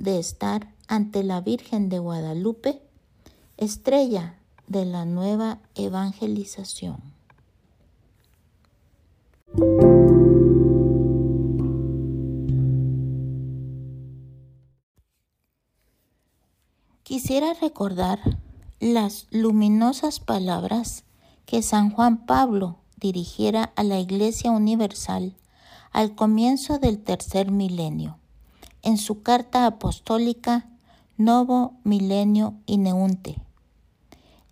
de 0.00 0.18
estar 0.18 0.74
ante 0.88 1.22
la 1.22 1.40
Virgen 1.40 1.88
de 1.88 2.00
Guadalupe, 2.00 2.82
estrella 3.56 4.40
de 4.66 4.84
la 4.86 5.04
nueva 5.04 5.60
evangelización. 5.76 6.96
Quisiera 17.04 17.54
recordar 17.54 18.18
las 18.80 19.28
luminosas 19.30 20.18
palabras 20.18 21.04
que 21.46 21.62
San 21.62 21.90
Juan 21.90 22.26
Pablo 22.26 22.78
dirigiera 23.04 23.70
a 23.76 23.82
la 23.82 23.98
Iglesia 23.98 24.50
Universal 24.50 25.36
al 25.92 26.14
comienzo 26.14 26.78
del 26.78 26.98
tercer 26.98 27.50
milenio, 27.50 28.16
en 28.80 28.96
su 28.96 29.22
carta 29.22 29.66
apostólica 29.66 30.66
Novo 31.18 31.74
Milenio 31.84 32.54
Ineunte. 32.64 33.42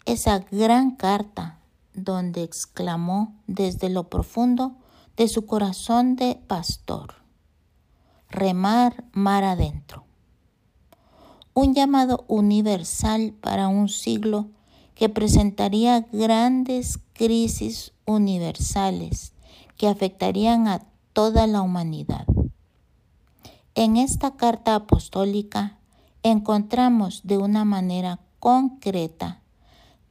Esa 0.04 0.40
gran 0.50 0.90
carta 0.96 1.60
donde 1.94 2.42
exclamó 2.42 3.32
desde 3.46 3.88
lo 3.88 4.10
profundo 4.10 4.76
de 5.16 5.28
su 5.28 5.46
corazón 5.46 6.14
de 6.14 6.34
pastor, 6.46 7.14
remar 8.28 9.02
mar 9.12 9.44
adentro. 9.44 10.04
Un 11.54 11.72
llamado 11.72 12.26
universal 12.28 13.32
para 13.40 13.68
un 13.68 13.88
siglo 13.88 14.50
que 14.94 15.08
presentaría 15.08 16.06
grandes 16.12 16.98
crisis 17.14 17.91
universales 18.06 19.32
que 19.76 19.88
afectarían 19.88 20.68
a 20.68 20.82
toda 21.12 21.46
la 21.46 21.62
humanidad. 21.62 22.26
En 23.74 23.96
esta 23.96 24.36
carta 24.36 24.74
apostólica 24.74 25.78
encontramos 26.22 27.22
de 27.24 27.38
una 27.38 27.64
manera 27.64 28.20
concreta 28.38 29.40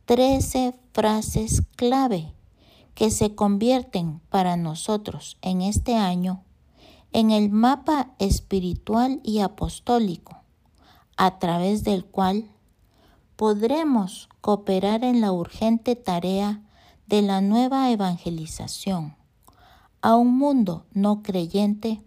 13 0.05 0.73
frases 0.93 1.63
clave 1.75 2.33
que 2.95 3.11
se 3.11 3.35
convierten 3.35 4.19
para 4.29 4.57
nosotros 4.57 5.37
en 5.41 5.61
este 5.61 5.95
año 5.95 6.43
en 7.13 7.31
el 7.31 7.49
mapa 7.49 8.11
espiritual 8.19 9.19
y 9.23 9.39
apostólico 9.39 10.37
a 11.17 11.39
través 11.39 11.83
del 11.83 12.05
cual 12.05 12.49
podremos 13.35 14.29
cooperar 14.39 15.03
en 15.03 15.21
la 15.21 15.31
urgente 15.31 15.95
tarea 15.95 16.61
de 17.11 17.21
la 17.21 17.41
nueva 17.41 17.91
evangelización 17.91 19.17
a 20.01 20.15
un 20.15 20.37
mundo 20.37 20.85
no 20.93 21.21
creyente 21.23 22.01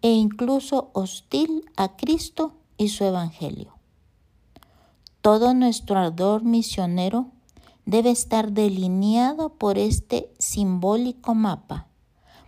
e 0.00 0.12
incluso 0.12 0.88
hostil 0.94 1.66
a 1.76 1.96
Cristo 1.96 2.54
y 2.78 2.88
su 2.88 3.04
Evangelio. 3.04 3.74
Todo 5.20 5.52
nuestro 5.52 5.98
ardor 5.98 6.44
misionero 6.44 7.26
debe 7.84 8.10
estar 8.10 8.52
delineado 8.52 9.50
por 9.50 9.76
este 9.76 10.32
simbólico 10.38 11.34
mapa, 11.34 11.88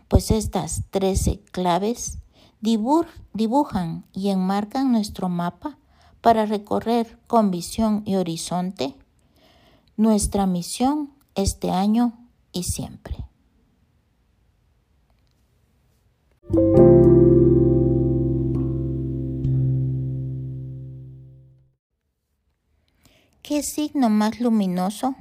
pues 0.09 0.31
estas 0.31 0.85
trece 0.91 1.43
claves 1.53 2.17
dibujan 2.63 4.07
y 4.15 4.31
enmarcan 4.31 4.91
nuestro 4.91 5.29
mapa 5.29 5.77
para 6.23 6.47
recorrer 6.47 7.19
con 7.27 7.51
visión 7.51 8.05
y 8.07 8.15
horizonte 8.15 8.97
nuestra 9.99 10.47
misión 10.47 11.20
este 11.35 11.71
año 11.71 12.29
y 12.53 12.65
siempre. 12.65 13.17
¿Qué 23.43 23.63
signo 23.63 24.11
más 24.11 24.41
luminoso? 24.41 25.17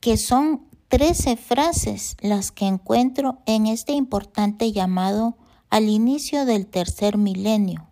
Que 0.00 0.16
son 0.16 0.66
trece 0.88 1.36
frases 1.36 2.16
las 2.20 2.50
que 2.50 2.66
encuentro 2.66 3.38
en 3.46 3.66
este 3.66 3.92
importante 3.92 4.72
llamado 4.72 5.36
al 5.68 5.88
inicio 5.88 6.44
del 6.44 6.66
tercer 6.66 7.16
milenio 7.16 7.88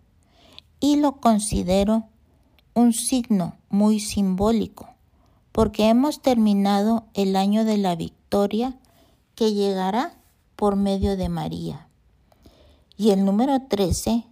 y 0.81 0.97
lo 0.97 1.21
considero 1.21 2.09
un 2.73 2.91
signo 2.91 3.57
muy 3.69 4.01
simbólico 4.01 4.88
porque 5.59 5.89
hemos 5.89 6.21
terminado 6.21 7.03
el 7.13 7.35
año 7.35 7.65
de 7.65 7.77
la 7.77 7.97
victoria 7.97 8.79
que 9.35 9.51
llegará 9.51 10.13
por 10.55 10.77
medio 10.77 11.17
de 11.17 11.27
María. 11.27 11.89
Y 12.95 13.09
el 13.09 13.25
número 13.25 13.63
13 13.67 14.23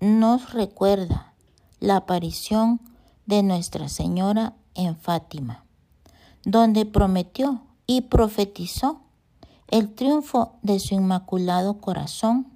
nos 0.00 0.54
recuerda 0.54 1.34
la 1.80 1.96
aparición 1.96 2.80
de 3.26 3.42
Nuestra 3.42 3.90
Señora 3.90 4.54
en 4.74 4.96
Fátima, 4.96 5.66
donde 6.46 6.86
prometió 6.86 7.60
y 7.86 8.00
profetizó 8.00 9.02
el 9.68 9.94
triunfo 9.94 10.54
de 10.62 10.80
su 10.80 10.94
inmaculado 10.94 11.78
corazón 11.82 12.46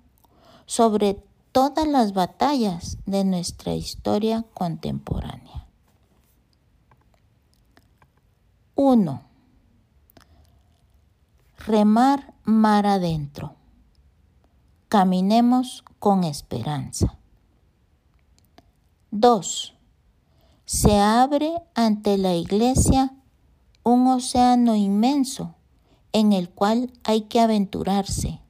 sobre 0.64 1.22
todas 1.52 1.86
las 1.86 2.14
batallas 2.14 2.96
de 3.04 3.26
nuestra 3.26 3.74
historia 3.74 4.46
contemporánea. 4.54 5.67
1. 8.80 9.22
Remar 11.66 12.32
mar 12.44 12.86
adentro. 12.86 13.56
Caminemos 14.88 15.82
con 15.98 16.22
esperanza. 16.22 17.18
2. 19.10 19.74
Se 20.64 20.96
abre 20.96 21.54
ante 21.74 22.18
la 22.18 22.36
iglesia 22.36 23.16
un 23.82 24.06
océano 24.06 24.76
inmenso 24.76 25.56
en 26.12 26.32
el 26.32 26.48
cual 26.48 26.92
hay 27.02 27.22
que 27.22 27.40
aventurarse, 27.40 28.40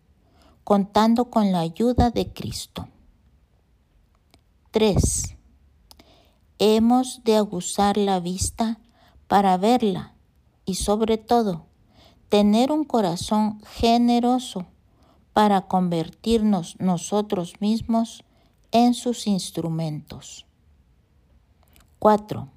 contando 0.62 1.30
con 1.30 1.52
la 1.52 1.60
ayuda 1.60 2.10
de 2.10 2.30
Cristo. 2.34 2.86
3. 4.72 5.36
Hemos 6.58 7.24
de 7.24 7.38
aguzar 7.38 7.96
la 7.96 8.20
vista 8.20 8.78
para 9.26 9.56
verla 9.56 10.12
y 10.68 10.74
sobre 10.74 11.16
todo 11.16 11.64
tener 12.28 12.70
un 12.70 12.85
corazón 12.85 13.62
generoso 13.64 14.66
para 15.33 15.62
convertirnos 15.62 16.76
nosotros 16.78 17.54
mismos 17.61 18.22
en 18.70 18.92
sus 18.92 19.26
instrumentos. 19.26 20.44
4. 22.00 22.48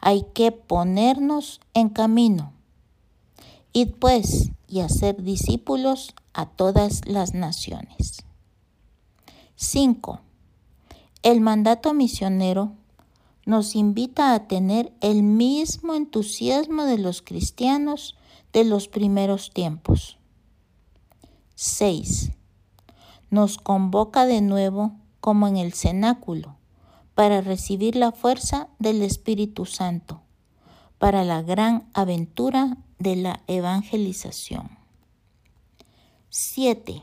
Hay 0.00 0.24
que 0.32 0.50
ponernos 0.50 1.60
en 1.74 1.90
camino. 1.90 2.54
Id 3.74 3.90
pues 3.98 4.50
y 4.66 4.80
hacer 4.80 5.22
discípulos 5.22 6.14
a 6.32 6.46
todas 6.46 7.02
las 7.06 7.34
naciones. 7.34 8.24
5. 9.56 10.20
El 11.22 11.42
mandato 11.42 11.92
misionero 11.92 12.72
nos 13.46 13.74
invita 13.74 14.34
a 14.34 14.46
tener 14.46 14.92
el 15.00 15.22
mismo 15.22 15.94
entusiasmo 15.94 16.84
de 16.84 16.98
los 16.98 17.22
cristianos 17.22 18.16
de 18.52 18.64
los 18.64 18.88
primeros 18.88 19.50
tiempos. 19.50 20.18
6. 21.54 22.32
Nos 23.30 23.58
convoca 23.58 24.26
de 24.26 24.40
nuevo 24.40 24.92
como 25.20 25.46
en 25.46 25.56
el 25.56 25.72
cenáculo 25.72 26.56
para 27.14 27.40
recibir 27.40 27.96
la 27.96 28.12
fuerza 28.12 28.68
del 28.78 29.02
Espíritu 29.02 29.66
Santo 29.66 30.22
para 30.98 31.24
la 31.24 31.42
gran 31.42 31.88
aventura 31.94 32.76
de 32.98 33.16
la 33.16 33.42
evangelización. 33.46 34.70
7. 36.28 37.02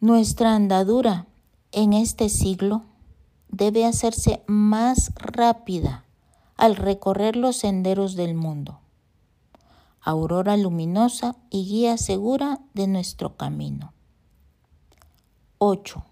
Nuestra 0.00 0.54
andadura 0.54 1.26
en 1.72 1.92
este 1.92 2.28
siglo 2.28 2.84
debe 3.50 3.84
hacerse 3.84 4.42
más 4.46 5.12
rápida 5.16 6.04
al 6.56 6.76
recorrer 6.76 7.36
los 7.36 7.56
senderos 7.56 8.14
del 8.16 8.34
mundo. 8.34 8.80
Aurora 10.00 10.56
luminosa 10.56 11.36
y 11.50 11.66
guía 11.66 11.98
segura 11.98 12.60
de 12.74 12.86
nuestro 12.86 13.36
camino. 13.36 13.92
8. 15.58 16.04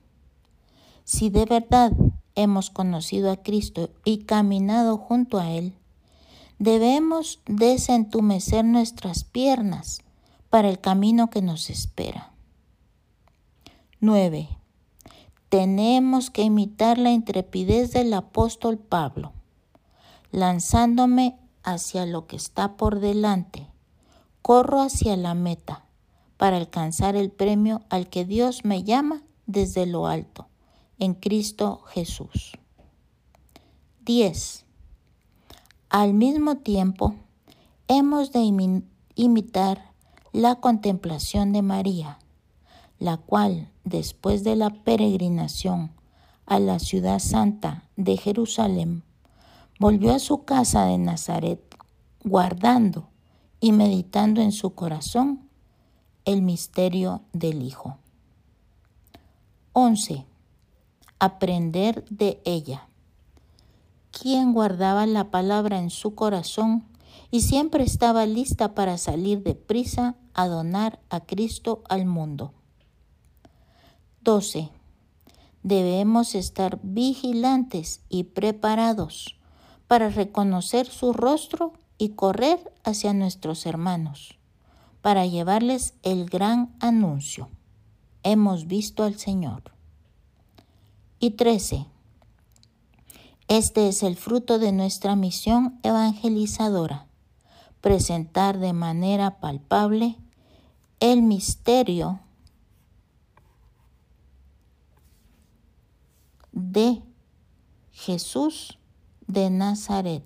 Si 1.05 1.31
de 1.31 1.46
verdad 1.46 1.92
hemos 2.35 2.70
conocido 2.70 3.31
a 3.31 3.38
Cristo 3.38 3.90
y 4.05 4.24
caminado 4.24 4.98
junto 4.98 5.38
a 5.38 5.51
Él, 5.51 5.74
debemos 6.59 7.40
desentumecer 7.46 8.64
nuestras 8.64 9.24
piernas 9.24 10.03
para 10.51 10.68
el 10.68 10.81
camino 10.81 11.31
que 11.31 11.40
nos 11.40 11.70
espera. 11.70 12.33
9. 14.01 14.48
Tenemos 15.48 16.30
que 16.30 16.42
imitar 16.42 16.98
la 16.98 17.11
intrepidez 17.11 17.92
del 17.92 18.12
apóstol 18.12 18.78
Pablo, 18.78 19.32
lanzándome 20.30 21.38
hacia 21.62 22.06
lo 22.06 22.26
que 22.26 22.37
está 22.37 22.76
por 22.76 23.00
delante. 23.00 23.66
Corro 24.42 24.80
hacia 24.80 25.16
la 25.16 25.34
meta 25.34 25.84
para 26.37 26.56
alcanzar 26.56 27.16
el 27.16 27.30
premio 27.30 27.82
al 27.88 28.08
que 28.08 28.24
Dios 28.24 28.64
me 28.64 28.84
llama 28.84 29.22
desde 29.46 29.87
lo 29.87 30.06
alto, 30.06 30.48
en 30.98 31.14
Cristo 31.14 31.82
Jesús. 31.88 32.52
10. 34.04 34.64
Al 35.90 36.14
mismo 36.14 36.58
tiempo, 36.58 37.14
hemos 37.88 38.32
de 38.32 38.40
imitar 39.14 39.92
la 40.32 40.56
contemplación 40.56 41.52
de 41.52 41.62
María, 41.62 42.18
la 42.98 43.16
cual, 43.16 43.70
después 43.88 44.44
de 44.44 44.57
la 44.57 44.70
peregrinación 44.70 45.92
a 46.46 46.59
la 46.59 46.79
ciudad 46.79 47.18
santa 47.18 47.85
de 47.96 48.16
Jerusalén, 48.16 49.03
volvió 49.79 50.14
a 50.14 50.18
su 50.18 50.44
casa 50.44 50.87
de 50.87 50.98
Nazaret, 50.98 51.61
guardando 52.24 53.09
y 53.61 53.72
meditando 53.72 54.40
en 54.40 54.53
su 54.53 54.74
corazón 54.74 55.48
el 56.24 56.42
misterio 56.42 57.22
del 57.33 57.62
Hijo. 57.62 57.96
11. 59.72 60.27
Aprender 61.18 62.05
de 62.11 62.40
ella. 62.44 62.88
Quien 64.11 64.53
guardaba 64.53 65.07
la 65.07 65.31
palabra 65.31 65.79
en 65.79 65.90
su 65.90 66.14
corazón 66.14 66.85
y 67.31 67.42
siempre 67.42 67.85
estaba 67.85 68.27
lista 68.27 68.74
para 68.74 68.98
salir 68.98 69.42
de 69.42 69.55
prisa 69.55 70.16
a 70.35 70.48
donar 70.48 71.01
a 71.11 71.20
Cristo 71.20 71.83
al 71.88 72.07
mundo. 72.07 72.53
12. 74.22 74.70
Debemos 75.62 76.35
estar 76.35 76.78
vigilantes 76.83 78.00
y 78.09 78.24
preparados 78.24 79.37
para 79.87 80.09
reconocer 80.09 80.87
su 80.87 81.12
rostro 81.12 81.72
y 81.98 82.11
correr 82.11 82.72
hacia 82.85 83.12
nuestros 83.12 83.66
hermanos 83.66 84.38
para 85.09 85.26
llevarles 85.26 85.94
el 86.02 86.26
gran 86.28 86.74
anuncio. 86.81 87.48
Hemos 88.22 88.66
visto 88.66 89.04
al 89.04 89.18
Señor. 89.18 89.72
Y 91.20 91.31
13. 91.31 91.87
Este 93.48 93.88
es 93.88 94.02
el 94.02 94.16
fruto 94.16 94.59
de 94.59 94.72
nuestra 94.72 95.16
misión 95.16 95.81
evangelizadora, 95.83 97.07
presentar 97.81 98.59
de 98.59 98.72
manera 98.72 99.40
palpable 99.40 100.16
el 101.00 101.22
misterio 101.22 102.20
de 106.59 107.03
Jesús 107.92 108.79
de 109.27 109.49
Nazaret, 109.49 110.25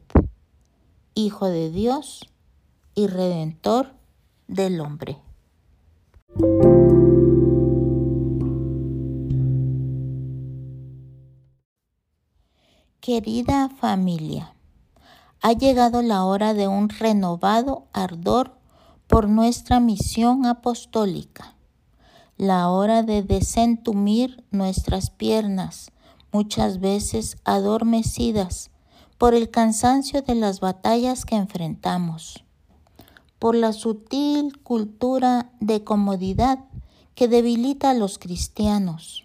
Hijo 1.14 1.46
de 1.46 1.70
Dios 1.70 2.30
y 2.94 3.06
Redentor 3.06 3.92
del 4.48 4.80
hombre. 4.80 5.18
Querida 13.00 13.68
familia, 13.68 14.54
ha 15.42 15.52
llegado 15.52 16.00
la 16.02 16.24
hora 16.24 16.54
de 16.54 16.68
un 16.68 16.88
renovado 16.88 17.88
ardor 17.92 18.56
por 19.06 19.28
nuestra 19.28 19.80
misión 19.80 20.46
apostólica, 20.46 21.56
la 22.38 22.70
hora 22.70 23.02
de 23.02 23.22
desentumir 23.22 24.44
nuestras 24.50 25.10
piernas, 25.10 25.92
muchas 26.32 26.80
veces 26.80 27.36
adormecidas 27.44 28.70
por 29.18 29.34
el 29.34 29.50
cansancio 29.50 30.22
de 30.22 30.34
las 30.34 30.60
batallas 30.60 31.24
que 31.24 31.36
enfrentamos 31.36 32.44
por 33.42 33.56
la 33.56 33.72
sutil 33.72 34.56
cultura 34.62 35.50
de 35.58 35.82
comodidad 35.82 36.60
que 37.16 37.26
debilita 37.26 37.90
a 37.90 37.94
los 37.94 38.20
cristianos, 38.20 39.24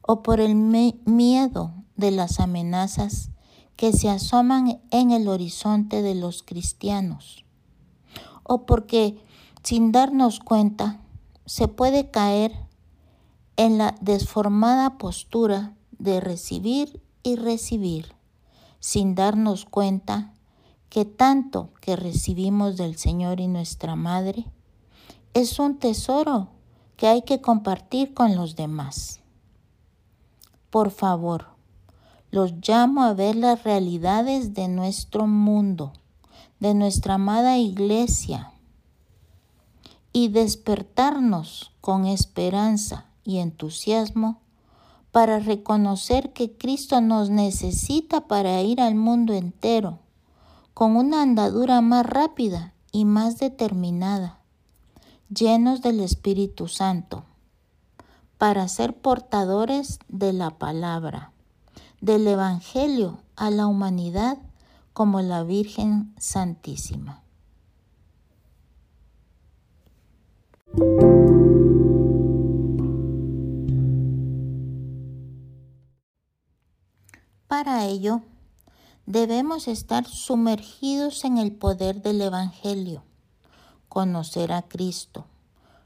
o 0.00 0.22
por 0.22 0.40
el 0.40 0.54
miedo 0.54 1.74
de 1.94 2.12
las 2.12 2.40
amenazas 2.40 3.28
que 3.76 3.92
se 3.92 4.08
asoman 4.08 4.80
en 4.90 5.10
el 5.10 5.28
horizonte 5.28 6.00
de 6.00 6.14
los 6.14 6.42
cristianos, 6.42 7.44
o 8.42 8.64
porque 8.64 9.22
sin 9.62 9.92
darnos 9.92 10.40
cuenta 10.40 11.02
se 11.44 11.68
puede 11.68 12.10
caer 12.10 12.54
en 13.58 13.76
la 13.76 13.94
desformada 14.00 14.96
postura 14.96 15.74
de 16.02 16.20
recibir 16.20 17.00
y 17.22 17.36
recibir, 17.36 18.14
sin 18.80 19.14
darnos 19.14 19.64
cuenta 19.64 20.34
que 20.88 21.04
tanto 21.04 21.70
que 21.80 21.96
recibimos 21.96 22.76
del 22.76 22.96
Señor 22.96 23.40
y 23.40 23.46
nuestra 23.46 23.94
Madre 23.94 24.46
es 25.32 25.58
un 25.58 25.78
tesoro 25.78 26.48
que 26.96 27.06
hay 27.06 27.22
que 27.22 27.40
compartir 27.40 28.14
con 28.14 28.36
los 28.36 28.56
demás. 28.56 29.20
Por 30.70 30.90
favor, 30.90 31.46
los 32.30 32.52
llamo 32.66 33.04
a 33.04 33.14
ver 33.14 33.36
las 33.36 33.62
realidades 33.62 34.54
de 34.54 34.68
nuestro 34.68 35.26
mundo, 35.26 35.92
de 36.60 36.74
nuestra 36.74 37.14
amada 37.14 37.58
iglesia, 37.58 38.52
y 40.12 40.28
despertarnos 40.28 41.72
con 41.80 42.06
esperanza 42.06 43.06
y 43.24 43.38
entusiasmo 43.38 44.40
para 45.12 45.38
reconocer 45.38 46.32
que 46.32 46.56
Cristo 46.56 47.02
nos 47.02 47.28
necesita 47.28 48.22
para 48.22 48.62
ir 48.62 48.80
al 48.80 48.94
mundo 48.94 49.34
entero 49.34 49.98
con 50.74 50.96
una 50.96 51.22
andadura 51.22 51.82
más 51.82 52.06
rápida 52.06 52.72
y 52.92 53.04
más 53.04 53.38
determinada, 53.38 54.38
llenos 55.28 55.82
del 55.82 56.00
Espíritu 56.00 56.66
Santo, 56.66 57.24
para 58.38 58.66
ser 58.68 58.96
portadores 58.96 59.98
de 60.08 60.32
la 60.32 60.50
palabra, 60.50 61.30
del 62.00 62.26
Evangelio 62.26 63.18
a 63.36 63.50
la 63.50 63.66
humanidad 63.66 64.38
como 64.94 65.20
la 65.20 65.42
Virgen 65.42 66.14
Santísima. 66.18 67.21
Para 77.52 77.84
ello, 77.84 78.22
debemos 79.04 79.68
estar 79.68 80.06
sumergidos 80.06 81.22
en 81.26 81.36
el 81.36 81.52
poder 81.52 82.00
del 82.00 82.22
Evangelio, 82.22 83.02
conocer 83.90 84.52
a 84.52 84.62
Cristo, 84.62 85.26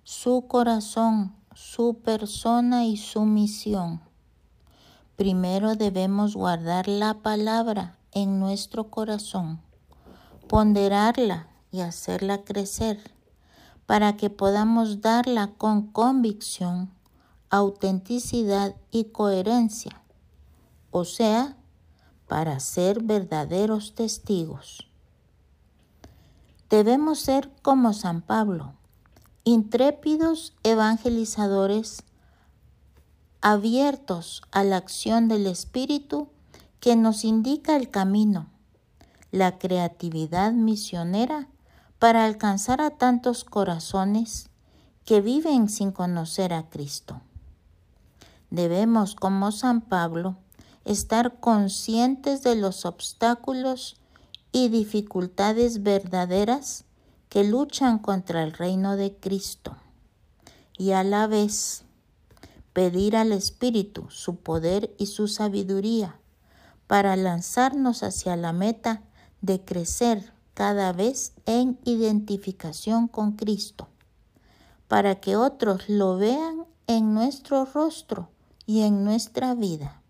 su 0.04 0.46
corazón, 0.46 1.34
su 1.56 1.94
persona 2.04 2.84
y 2.84 2.96
su 2.96 3.22
misión. 3.22 4.00
Primero 5.16 5.74
debemos 5.74 6.36
guardar 6.36 6.86
la 6.86 7.14
palabra 7.14 7.98
en 8.12 8.38
nuestro 8.38 8.88
corazón, 8.88 9.60
ponderarla 10.46 11.48
y 11.72 11.80
hacerla 11.80 12.44
crecer 12.44 13.00
para 13.86 14.16
que 14.16 14.30
podamos 14.30 15.00
darla 15.00 15.48
con 15.48 15.88
convicción, 15.88 16.92
autenticidad 17.50 18.76
y 18.92 19.06
coherencia, 19.06 20.00
o 20.98 21.04
sea, 21.04 21.58
para 22.26 22.58
ser 22.58 23.02
verdaderos 23.02 23.94
testigos. 23.94 24.88
Debemos 26.70 27.20
ser 27.20 27.52
como 27.60 27.92
San 27.92 28.22
Pablo, 28.22 28.72
intrépidos 29.44 30.54
evangelizadores 30.62 32.02
abiertos 33.42 34.40
a 34.50 34.64
la 34.64 34.78
acción 34.78 35.28
del 35.28 35.46
Espíritu 35.46 36.30
que 36.80 36.96
nos 36.96 37.24
indica 37.24 37.76
el 37.76 37.90
camino, 37.90 38.46
la 39.30 39.58
creatividad 39.58 40.52
misionera 40.52 41.46
para 41.98 42.24
alcanzar 42.24 42.80
a 42.80 42.88
tantos 42.88 43.44
corazones 43.44 44.48
que 45.04 45.20
viven 45.20 45.68
sin 45.68 45.92
conocer 45.92 46.54
a 46.54 46.70
Cristo. 46.70 47.20
Debemos, 48.48 49.14
como 49.14 49.52
San 49.52 49.82
Pablo, 49.82 50.36
estar 50.86 51.40
conscientes 51.40 52.42
de 52.42 52.54
los 52.54 52.86
obstáculos 52.86 53.96
y 54.52 54.68
dificultades 54.68 55.82
verdaderas 55.82 56.84
que 57.28 57.44
luchan 57.44 57.98
contra 57.98 58.42
el 58.44 58.52
reino 58.52 58.96
de 58.96 59.14
Cristo 59.14 59.76
y 60.78 60.92
a 60.92 61.02
la 61.02 61.26
vez 61.26 61.82
pedir 62.72 63.16
al 63.16 63.32
Espíritu 63.32 64.06
su 64.10 64.36
poder 64.36 64.94
y 64.96 65.06
su 65.06 65.28
sabiduría 65.28 66.20
para 66.86 67.16
lanzarnos 67.16 68.02
hacia 68.02 68.36
la 68.36 68.52
meta 68.52 69.02
de 69.40 69.64
crecer 69.64 70.32
cada 70.54 70.92
vez 70.92 71.32
en 71.46 71.78
identificación 71.84 73.08
con 73.08 73.32
Cristo, 73.32 73.88
para 74.88 75.16
que 75.16 75.36
otros 75.36 75.88
lo 75.88 76.16
vean 76.16 76.64
en 76.86 77.12
nuestro 77.12 77.64
rostro 77.64 78.30
y 78.66 78.82
en 78.82 79.04
nuestra 79.04 79.54
vida. 79.54 80.00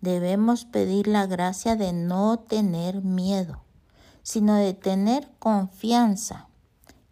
Debemos 0.00 0.64
pedir 0.64 1.06
la 1.06 1.26
gracia 1.26 1.76
de 1.76 1.92
no 1.92 2.38
tener 2.38 3.02
miedo, 3.02 3.62
sino 4.22 4.54
de 4.54 4.74
tener 4.74 5.28
confianza 5.38 6.48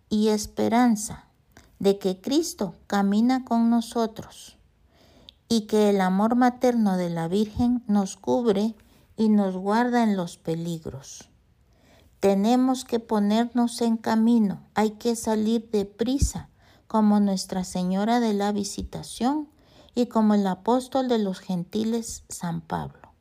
y 0.09 0.29
esperanza 0.29 1.27
de 1.79 1.99
que 1.99 2.21
Cristo 2.21 2.75
camina 2.87 3.45
con 3.45 3.71
nosotros 3.71 4.57
y 5.49 5.63
que 5.63 5.91
el 5.91 6.01
amor 6.01 6.35
materno 6.35 6.97
de 6.97 7.11
la 7.11 7.29
Virgen 7.29 7.83
nos 7.87 8.17
cubre 8.17 8.75
y 9.17 9.29
nos 9.29 9.57
guarda 9.57 10.03
en 10.03 10.17
los 10.17 10.37
peligros. 10.37 11.31
Tenemos 12.21 12.85
que 12.85 13.01
ponernos 13.01 13.81
en 13.81 13.97
camino, 13.97 14.63
hay 14.75 14.93
que 14.93 15.15
salir 15.15 15.71
de 15.71 15.85
prisa, 15.85 16.49
como 16.87 17.21
Nuestra 17.21 17.65
Señora 17.65 18.19
de 18.19 18.33
la 18.33 18.51
Visitación 18.51 19.49
y 19.99 20.07
como 20.07 20.35
el 20.35 20.47
apóstol 20.47 21.09
de 21.09 21.19
los 21.19 21.41
gentiles 21.41 22.23
San 22.29 22.61
Pablo. 22.61 23.13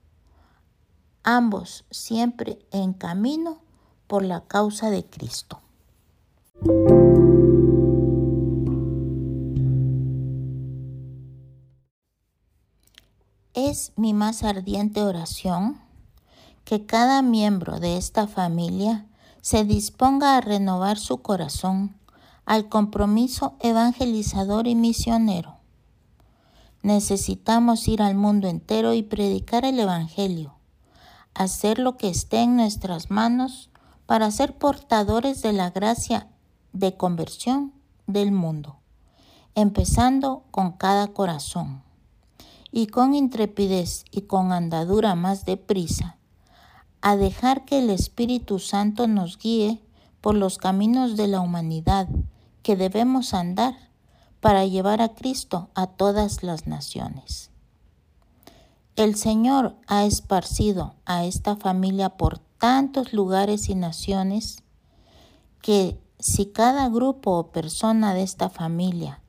Ambos 1.24 1.86
siempre 1.90 2.60
en 2.70 2.94
camino 2.94 3.64
por 4.06 4.24
la 4.24 4.42
causa 4.42 4.92
de 4.92 5.04
Cristo. 5.04 5.60
Es 13.56 13.92
mi 13.96 14.14
más 14.14 14.44
ardiente 14.44 15.02
oración 15.02 15.82
que 16.64 16.86
cada 16.86 17.24
miembro 17.24 17.80
de 17.80 17.98
esta 17.98 18.28
familia 18.28 19.08
se 19.42 19.64
disponga 19.64 20.38
a 20.38 20.42
renovar 20.42 21.00
su 21.00 21.24
corazón 21.24 21.96
al 22.46 22.70
compromiso 22.70 23.56
evangelizador 23.62 24.68
y 24.68 24.76
misionero. 24.76 25.57
Necesitamos 26.88 27.86
ir 27.90 28.02
al 28.02 28.16
mundo 28.16 28.48
entero 28.48 28.94
y 28.94 29.04
predicar 29.04 29.66
el 29.66 29.78
Evangelio, 29.78 30.54
hacer 31.34 31.80
lo 31.80 31.98
que 31.98 32.08
esté 32.08 32.44
en 32.44 32.56
nuestras 32.56 33.12
manos 33.12 33.70
para 34.06 34.32
ser 34.32 34.58
portadores 34.58 35.42
de 35.42 35.52
la 35.52 35.72
gracia 35.72 36.30
de 36.72 36.96
conversión 36.96 37.74
del 38.06 38.32
mundo, 38.32 38.78
empezando 39.54 40.46
con 40.50 40.72
cada 40.72 41.10
corazón, 41.10 41.84
y 42.72 42.88
con 42.88 43.16
intrepidez 43.16 44.06
y 44.10 44.22
con 44.22 44.54
andadura 44.54 45.14
más 45.14 45.44
deprisa, 45.44 46.16
a 47.02 47.18
dejar 47.18 47.66
que 47.66 47.80
el 47.80 47.90
Espíritu 47.90 48.60
Santo 48.60 49.08
nos 49.08 49.38
guíe 49.38 49.82
por 50.22 50.36
los 50.36 50.58
caminos 50.58 51.18
de 51.18 51.28
la 51.28 51.42
humanidad 51.42 52.08
que 52.64 52.78
debemos 52.78 53.34
andar 53.34 53.87
para 54.48 54.66
llevar 54.66 55.02
a 55.02 55.10
Cristo 55.10 55.68
a 55.76 55.88
todas 55.88 56.42
las 56.42 56.68
naciones. 56.68 57.52
El 58.96 59.18
Señor 59.18 59.76
ha 59.88 60.06
esparcido 60.06 60.96
a 61.06 61.26
esta 61.26 61.58
familia 61.58 62.12
por 62.12 62.40
tantos 62.58 63.12
lugares 63.12 63.68
y 63.68 63.76
naciones 63.76 64.64
que 65.62 66.00
si 66.18 66.46
cada 66.46 66.88
grupo 66.88 67.32
o 67.32 67.52
persona 67.52 68.14
de 68.14 68.24
esta 68.24 68.50
familia 68.50 69.20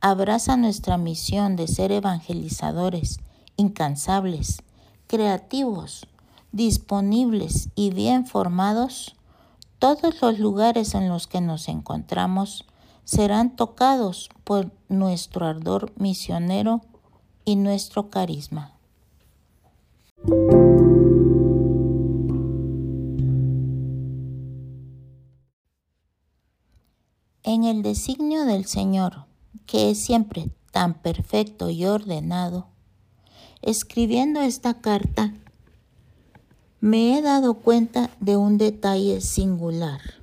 abraza 0.00 0.56
nuestra 0.56 0.96
misión 0.96 1.56
de 1.56 1.66
ser 1.66 1.90
evangelizadores 1.90 3.18
incansables, 3.56 4.62
creativos, 5.08 6.06
disponibles 6.52 7.68
y 7.74 7.90
bien 7.90 8.26
formados, 8.26 9.16
todos 9.80 10.22
los 10.22 10.38
lugares 10.38 10.94
en 10.94 11.08
los 11.08 11.26
que 11.26 11.40
nos 11.40 11.66
encontramos 11.66 12.64
serán 13.04 13.56
tocados 13.56 14.30
por 14.44 14.70
nuestro 14.88 15.46
ardor 15.46 15.92
misionero 15.96 16.80
y 17.44 17.56
nuestro 17.56 18.10
carisma. 18.10 18.72
En 27.44 27.64
el 27.64 27.82
designio 27.82 28.44
del 28.44 28.66
Señor, 28.66 29.24
que 29.66 29.90
es 29.90 29.98
siempre 29.98 30.50
tan 30.70 30.94
perfecto 30.94 31.70
y 31.70 31.84
ordenado, 31.84 32.68
escribiendo 33.62 34.40
esta 34.40 34.80
carta, 34.80 35.34
me 36.80 37.18
he 37.18 37.22
dado 37.22 37.54
cuenta 37.54 38.10
de 38.20 38.36
un 38.36 38.58
detalle 38.58 39.20
singular. 39.20 40.21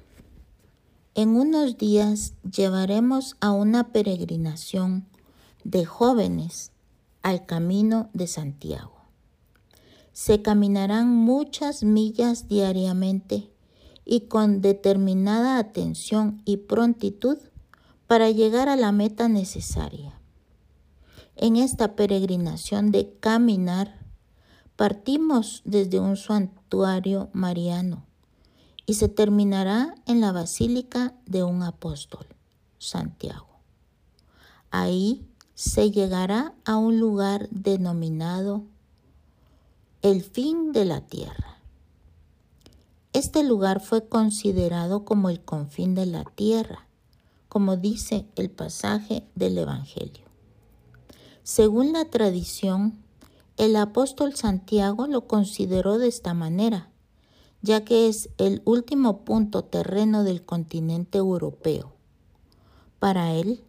En 1.21 1.35
unos 1.35 1.77
días 1.77 2.33
llevaremos 2.49 3.35
a 3.41 3.51
una 3.51 3.91
peregrinación 3.91 5.05
de 5.65 5.83
jóvenes 5.83 6.71
al 7.23 7.45
camino 7.45 8.09
de 8.13 8.25
Santiago. 8.25 9.01
Se 10.13 10.41
caminarán 10.41 11.13
muchas 11.13 11.83
millas 11.83 12.47
diariamente 12.47 13.49
y 14.05 14.29
con 14.29 14.61
determinada 14.61 15.57
atención 15.57 16.41
y 16.45 16.55
prontitud 16.55 17.37
para 18.07 18.31
llegar 18.31 18.69
a 18.69 18.77
la 18.77 18.93
meta 18.93 19.27
necesaria. 19.27 20.13
En 21.35 21.57
esta 21.57 21.97
peregrinación 21.97 22.91
de 22.91 23.13
caminar 23.19 23.99
Partimos 24.77 25.63
desde 25.65 25.99
un 25.99 26.15
santuario 26.15 27.27
mariano 27.33 28.08
y 28.89 28.95
se 28.95 29.07
terminará 29.07 29.93
en 30.07 30.19
la 30.19 30.31
basílica 30.31 31.13
de 31.27 31.43
un 31.43 31.61
apóstol, 31.61 32.25
Santiago. 32.79 33.59
Ahí 34.71 35.27
se 35.53 35.91
llegará 35.91 36.55
a 36.65 36.77
un 36.77 36.99
lugar 36.99 37.47
denominado 37.51 38.63
el 40.01 40.23
fin 40.23 40.71
de 40.71 40.85
la 40.85 41.01
tierra. 41.01 41.59
Este 43.13 43.43
lugar 43.43 43.79
fue 43.79 44.09
considerado 44.09 45.05
como 45.05 45.29
el 45.29 45.39
confín 45.39 45.93
de 45.93 46.07
la 46.07 46.23
tierra, 46.23 46.87
como 47.47 47.77
dice 47.77 48.25
el 48.37 48.49
pasaje 48.49 49.23
del 49.35 49.59
Evangelio. 49.59 50.25
Según 51.43 51.93
la 51.93 52.05
tradición, 52.05 52.97
el 53.55 53.75
apóstol 53.75 54.33
Santiago 54.33 55.05
lo 55.05 55.27
consideró 55.27 55.99
de 55.99 56.07
esta 56.07 56.33
manera, 56.33 56.89
ya 57.61 57.83
que 57.83 58.07
es 58.07 58.29
el 58.37 58.61
último 58.65 59.25
punto 59.25 59.63
terreno 59.63 60.23
del 60.23 60.43
continente 60.43 61.17
europeo. 61.17 61.93
Para 62.99 63.33
él, 63.33 63.63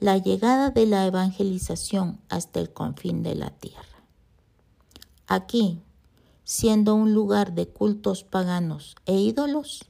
la 0.00 0.18
llegada 0.18 0.70
de 0.70 0.86
la 0.86 1.06
evangelización 1.06 2.20
hasta 2.28 2.60
el 2.60 2.72
confín 2.72 3.22
de 3.22 3.34
la 3.34 3.50
tierra. 3.50 4.02
Aquí, 5.26 5.80
siendo 6.44 6.94
un 6.94 7.14
lugar 7.14 7.54
de 7.54 7.68
cultos 7.68 8.24
paganos 8.24 8.96
e 9.06 9.14
ídolos, 9.14 9.84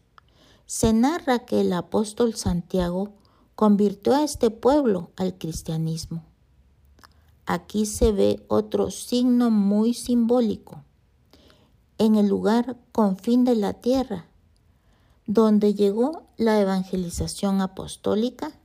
se 0.66 0.92
narra 0.92 1.40
que 1.40 1.62
el 1.62 1.72
apóstol 1.72 2.34
Santiago 2.34 3.12
convirtió 3.54 4.14
a 4.14 4.22
este 4.22 4.50
pueblo 4.50 5.10
al 5.16 5.36
cristianismo. 5.36 6.24
Aquí 7.46 7.86
se 7.86 8.12
ve 8.12 8.44
otro 8.48 8.90
signo 8.90 9.50
muy 9.50 9.94
simbólico. 9.94 10.82
En 12.02 12.16
el 12.16 12.26
lugar 12.26 12.76
confín 12.90 13.44
de 13.44 13.54
la 13.54 13.74
tierra, 13.74 14.26
donde 15.28 15.74
llegó 15.74 16.24
la 16.36 16.60
evangelización 16.60 17.60
apostólica, 17.60 18.58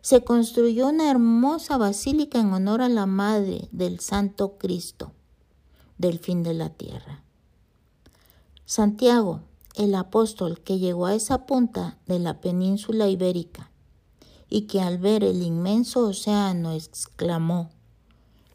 se 0.00 0.24
construyó 0.24 0.88
una 0.88 1.08
hermosa 1.08 1.78
basílica 1.78 2.40
en 2.40 2.52
honor 2.52 2.82
a 2.82 2.88
la 2.88 3.06
Madre 3.06 3.68
del 3.70 4.00
Santo 4.00 4.58
Cristo 4.58 5.12
del 5.98 6.18
fin 6.18 6.42
de 6.42 6.52
la 6.52 6.70
tierra. 6.70 7.22
Santiago, 8.64 9.42
el 9.76 9.94
apóstol 9.94 10.58
que 10.58 10.80
llegó 10.80 11.06
a 11.06 11.14
esa 11.14 11.46
punta 11.46 11.96
de 12.08 12.18
la 12.18 12.40
península 12.40 13.06
ibérica 13.06 13.70
y 14.48 14.62
que 14.62 14.80
al 14.80 14.98
ver 14.98 15.22
el 15.22 15.44
inmenso 15.44 16.08
océano 16.08 16.72
exclamó, 16.72 17.70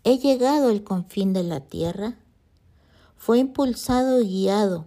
he 0.04 0.17
llegado 0.17 0.67
al 0.67 0.84
confín 0.84 1.32
de 1.32 1.43
la 1.43 1.62
tierra, 1.62 2.17
fue 3.15 3.39
impulsado 3.39 4.21
y 4.21 4.28
guiado 4.28 4.86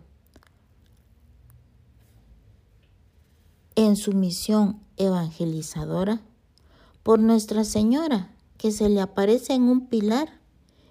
en 3.75 3.97
su 3.97 4.13
misión 4.13 4.81
evangelizadora 4.97 6.21
por 7.05 7.21
Nuestra 7.21 7.65
Señora, 7.65 8.35
que 8.57 8.73
se 8.73 8.89
le 8.89 9.01
aparece 9.01 9.55
en 9.55 9.63
un 9.63 9.87
pilar 9.87 10.41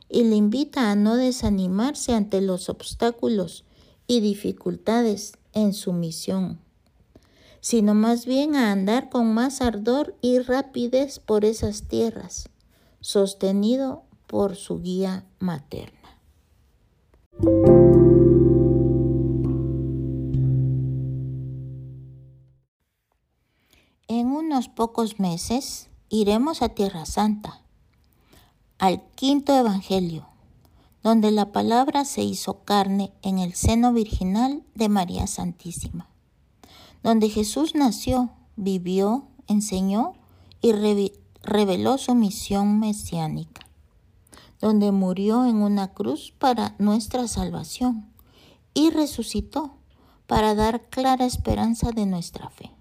y 0.09 0.23
le 0.23 0.35
invita 0.35 0.89
a 0.89 0.95
no 0.95 1.15
desanimarse 1.15 2.13
ante 2.13 2.39
los 2.41 2.69
obstáculos 2.69 3.65
y 4.07 4.21
dificultades 4.21 5.33
en 5.53 5.73
su 5.73 5.91
misión, 5.91 6.59
sino 7.59 7.93
más 7.93 8.25
bien 8.25 8.55
a 8.55 8.71
andar 8.71 9.09
con 9.09 9.33
más 9.33 9.61
ardor 9.61 10.15
y 10.21 10.39
rapidez 10.39 11.19
por 11.19 11.43
esas 11.43 11.89
tierras, 11.89 12.49
sostenido 13.01 14.03
por 14.27 14.55
su 14.55 14.81
guía 14.81 15.25
materna. 15.39 15.96
En 24.07 24.27
unos 24.27 24.69
pocos 24.69 25.19
meses 25.19 25.89
iremos 26.09 26.63
a 26.63 26.69
Tierra 26.69 27.05
Santa. 27.05 27.61
al 28.79 29.03
quinto 29.13 29.55
Evangelio, 29.55 30.27
donde 31.03 31.29
la 31.29 31.51
palabra 31.51 32.05
se 32.05 32.23
hizo 32.23 32.63
carne 32.63 33.11
en 33.21 33.37
el 33.37 33.53
seno 33.53 33.93
virginal 33.93 34.63
de 34.73 34.89
María 34.89 35.27
Santísima, 35.27 36.09
donde 37.03 37.29
Jesús 37.29 37.75
nació, 37.75 38.31
vivió, 38.55 39.27
enseñó 39.47 40.13
y 40.61 40.71
reveló 41.43 41.99
su 41.99 42.15
misión 42.15 42.79
mesiánica, 42.79 43.66
donde 44.61 44.91
murió 44.91 45.45
en 45.45 45.57
una 45.57 45.93
cruz 45.93 46.33
para 46.37 46.75
nuestra 46.79 47.27
salvación 47.27 48.11
y 48.73 48.89
resucitó 48.89 49.77
para 50.27 50.55
dar 50.55 50.89
clara 50.89 51.25
esperanza 51.25 51.91
de 51.91 52.05
nuestra 52.05 52.49
fe. 52.49 52.71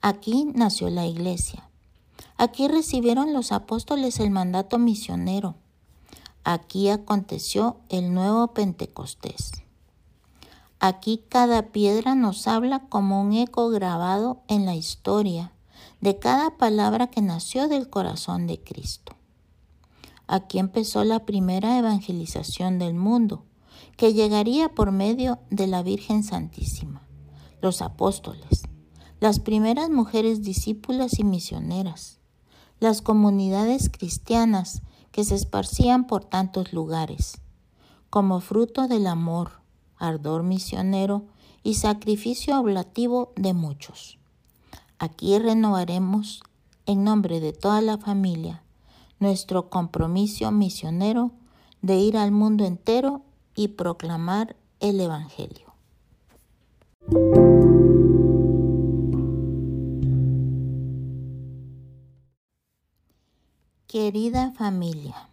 Aquí 0.00 0.50
nació 0.54 0.90
la 0.90 1.06
iglesia. 1.06 1.68
Aquí 2.36 2.68
recibieron 2.68 3.32
los 3.32 3.52
apóstoles 3.52 4.18
el 4.20 4.30
mandato 4.30 4.78
misionero. 4.78 5.54
Aquí 6.44 6.88
aconteció 6.88 7.76
el 7.88 8.12
nuevo 8.12 8.48
Pentecostés. 8.48 9.52
Aquí 10.80 11.22
cada 11.28 11.68
piedra 11.70 12.16
nos 12.16 12.48
habla 12.48 12.80
como 12.88 13.22
un 13.22 13.32
eco 13.34 13.68
grabado 13.68 14.42
en 14.48 14.66
la 14.66 14.74
historia 14.74 15.52
de 16.00 16.18
cada 16.18 16.58
palabra 16.58 17.06
que 17.06 17.22
nació 17.22 17.68
del 17.68 17.88
corazón 17.88 18.48
de 18.48 18.58
Cristo. 18.58 19.14
Aquí 20.32 20.58
empezó 20.58 21.04
la 21.04 21.26
primera 21.26 21.76
evangelización 21.76 22.78
del 22.78 22.94
mundo, 22.94 23.44
que 23.98 24.14
llegaría 24.14 24.70
por 24.70 24.90
medio 24.90 25.40
de 25.50 25.66
la 25.66 25.82
Virgen 25.82 26.22
Santísima, 26.22 27.06
los 27.60 27.82
apóstoles, 27.82 28.62
las 29.20 29.40
primeras 29.40 29.90
mujeres 29.90 30.42
discípulas 30.42 31.18
y 31.18 31.24
misioneras, 31.24 32.18
las 32.80 33.02
comunidades 33.02 33.90
cristianas 33.90 34.80
que 35.10 35.22
se 35.22 35.34
esparcían 35.34 36.06
por 36.06 36.24
tantos 36.24 36.72
lugares, 36.72 37.42
como 38.08 38.40
fruto 38.40 38.88
del 38.88 39.08
amor, 39.08 39.60
ardor 39.98 40.44
misionero 40.44 41.26
y 41.62 41.74
sacrificio 41.74 42.58
oblativo 42.58 43.34
de 43.36 43.52
muchos. 43.52 44.18
Aquí 44.98 45.38
renovaremos, 45.38 46.42
en 46.86 47.04
nombre 47.04 47.38
de 47.40 47.52
toda 47.52 47.82
la 47.82 47.98
familia, 47.98 48.61
nuestro 49.22 49.70
compromiso 49.70 50.50
misionero 50.50 51.30
de 51.80 51.96
ir 51.96 52.18
al 52.18 52.32
mundo 52.32 52.64
entero 52.64 53.22
y 53.54 53.68
proclamar 53.68 54.56
el 54.80 55.00
Evangelio. 55.00 55.72
Querida 63.86 64.52
familia, 64.52 65.28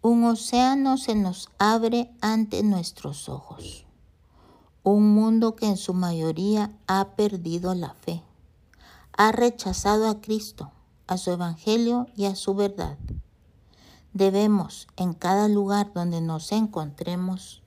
un 0.00 0.24
océano 0.24 0.96
se 0.98 1.14
nos 1.14 1.50
abre 1.58 2.10
ante 2.20 2.62
nuestros 2.64 3.28
ojos. 3.28 3.86
Un 4.82 5.14
mundo 5.14 5.54
que 5.54 5.66
en 5.66 5.76
su 5.76 5.94
mayoría 5.94 6.72
ha 6.88 7.10
perdido 7.10 7.74
la 7.74 7.94
fe, 7.94 8.22
ha 9.16 9.30
rechazado 9.30 10.08
a 10.08 10.20
Cristo, 10.20 10.72
a 11.06 11.18
su 11.18 11.30
Evangelio 11.30 12.06
y 12.16 12.26
a 12.26 12.36
su 12.36 12.54
verdad. 12.54 12.98
Debemos, 14.12 14.88
en 14.96 15.12
cada 15.14 15.48
lugar 15.48 15.92
donde 15.92 16.20
nos 16.20 16.52
encontremos, 16.52 17.62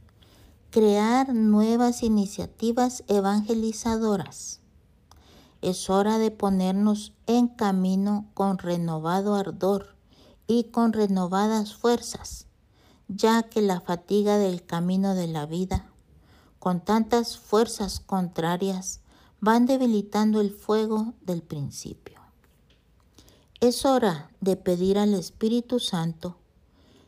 crear 0.69 1.33
nuevas 1.33 2.03
iniciativas 2.03 3.03
evangelizadoras 3.07 4.61
es 5.65 5.89
hora 5.89 6.19
de 6.19 6.29
ponernos 6.29 7.13
en 7.25 7.47
camino 7.47 8.29
con 8.35 8.59
renovado 8.59 9.33
ardor 9.33 9.95
y 10.45 10.65
con 10.65 10.93
renovadas 10.93 11.73
fuerzas, 11.73 12.45
ya 13.07 13.41
que 13.41 13.63
la 13.63 13.81
fatiga 13.81 14.37
del 14.37 14.63
camino 14.63 15.15
de 15.15 15.25
la 15.25 15.47
vida, 15.47 15.89
con 16.59 16.81
tantas 16.81 17.39
fuerzas 17.39 17.99
contrarias, 17.99 19.01
van 19.41 19.65
debilitando 19.65 20.39
el 20.39 20.51
fuego 20.51 21.15
del 21.21 21.41
principio. 21.41 22.21
Es 23.65 23.83
hora 23.83 24.29
de 24.41 24.57
pedir 24.57 24.99
al 24.99 25.15
Espíritu 25.15 25.79
Santo 25.79 26.35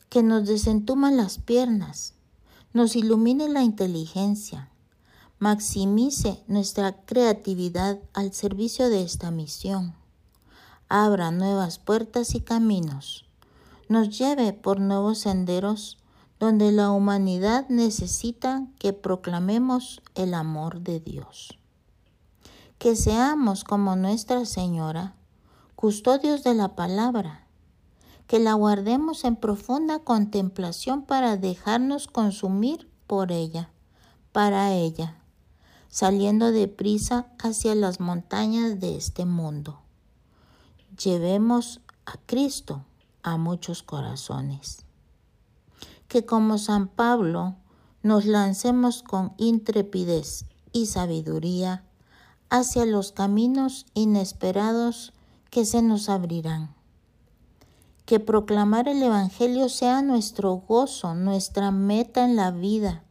que 0.10 0.24
nos 0.24 0.48
desentuma 0.48 1.12
las 1.12 1.38
piernas, 1.38 2.15
nos 2.74 2.96
ilumine 2.96 3.48
la 3.48 3.62
inteligencia, 3.62 4.72
maximice 5.38 6.43
nuestra 6.48 6.93
creatividad 7.06 8.00
al 8.15 8.34
servicio 8.34 8.89
de 8.89 9.04
esta 9.04 9.30
misión, 9.30 9.93
abra 10.89 11.30
nuevas 11.30 11.78
puertas 11.78 12.34
y 12.34 12.41
caminos, 12.41 13.26
nos 13.88 14.17
lleve 14.17 14.52
por 14.52 14.80
nuevos 14.80 15.20
senderos 15.20 16.00
donde 16.39 16.72
la 16.72 16.89
humanidad 16.89 17.70
necesita 17.70 18.65
que 18.80 18.93
proclamemos 18.93 20.02
el 20.15 20.34
amor 20.34 20.82
de 20.82 21.02
Dios. 21.02 21.60
Que 22.80 22.96
seamos 22.96 23.63
como 23.63 23.96
Nuestra 23.96 24.43
Señora, 24.46 25.13
custodios 25.77 26.43
de 26.43 26.53
la 26.53 26.75
palabra, 26.75 27.47
que 28.27 28.39
la 28.39 28.53
guardemos 28.55 29.23
en 29.23 29.37
profunda 29.37 29.99
contemplación 29.99 31.03
para 31.03 31.37
dejarnos 31.37 32.07
consumir 32.07 32.91
por 33.07 33.31
ella, 33.31 33.71
para 34.33 34.73
ella 34.73 35.15
saliendo 35.89 36.51
deprisa 36.51 37.27
hacia 37.39 37.75
las 37.75 37.99
montañas 37.99 38.79
de 38.79 38.97
este 38.97 39.25
mundo. 39.25 39.79
Llevemos 41.01 41.81
a 42.05 42.17
Cristo 42.25 42.85
a 43.23 43.37
muchos 43.37 43.83
corazones. 43.83 44.85
Que 46.07 46.25
como 46.25 46.57
San 46.57 46.87
Pablo 46.87 47.55
nos 48.03 48.25
lancemos 48.25 49.03
con 49.03 49.34
intrepidez 49.38 50.45
y 50.71 50.86
sabiduría 50.86 51.84
hacia 52.49 52.86
los 52.86 53.11
caminos 53.11 53.86
inesperados 53.93 55.13
que 55.50 55.66
se 55.66 55.82
nos 55.82 56.10
abrirán. 56.10 56.76
Que 58.06 58.20
proclamar 58.20 58.88
el 58.88 59.02
Evangelio 59.04 59.70
sea 59.70 60.02
nuestro 60.02 60.56
gozo, 60.56 61.14
nuestra 61.14 61.72
meta 61.72 62.24
en 62.26 62.36
la 62.36 62.52
vida 62.52 63.04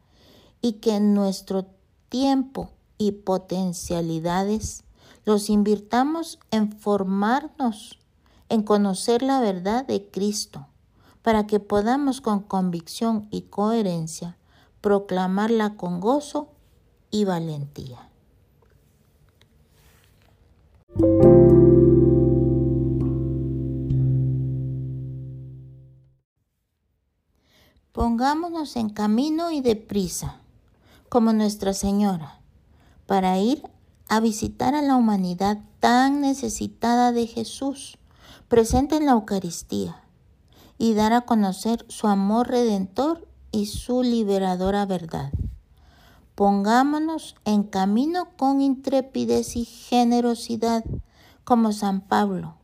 y 0.62 0.74
que 0.74 1.00
nuestro 1.00 1.66
tiempo 2.08 2.70
y 2.98 3.12
potencialidades 3.12 4.84
los 5.24 5.50
invirtamos 5.50 6.38
en 6.50 6.72
formarnos, 6.72 7.98
en 8.48 8.62
conocer 8.62 9.22
la 9.22 9.40
verdad 9.40 9.84
de 9.86 10.08
Cristo, 10.10 10.66
para 11.22 11.46
que 11.46 11.60
podamos 11.60 12.20
con 12.20 12.40
convicción 12.40 13.26
y 13.30 13.42
coherencia 13.42 14.38
proclamarla 14.80 15.76
con 15.76 15.98
gozo 15.98 16.52
y 17.10 17.24
valentía. 17.24 18.08
Pongámonos 28.16 28.76
en 28.76 28.88
camino 28.88 29.50
y 29.50 29.60
deprisa 29.60 30.36
como 31.10 31.34
Nuestra 31.34 31.74
Señora, 31.74 32.40
para 33.04 33.38
ir 33.38 33.62
a 34.08 34.20
visitar 34.20 34.74
a 34.74 34.80
la 34.80 34.96
humanidad 34.96 35.58
tan 35.80 36.22
necesitada 36.22 37.12
de 37.12 37.26
Jesús, 37.26 37.98
presente 38.48 38.96
en 38.96 39.04
la 39.04 39.12
Eucaristía, 39.12 40.02
y 40.78 40.94
dar 40.94 41.12
a 41.12 41.26
conocer 41.26 41.84
su 41.90 42.06
amor 42.06 42.48
redentor 42.48 43.28
y 43.52 43.66
su 43.66 44.02
liberadora 44.02 44.86
verdad. 44.86 45.30
Pongámonos 46.34 47.36
en 47.44 47.64
camino 47.64 48.28
con 48.38 48.62
intrepidez 48.62 49.56
y 49.56 49.66
generosidad, 49.66 50.86
como 51.44 51.70
San 51.72 52.00
Pablo, 52.00 52.54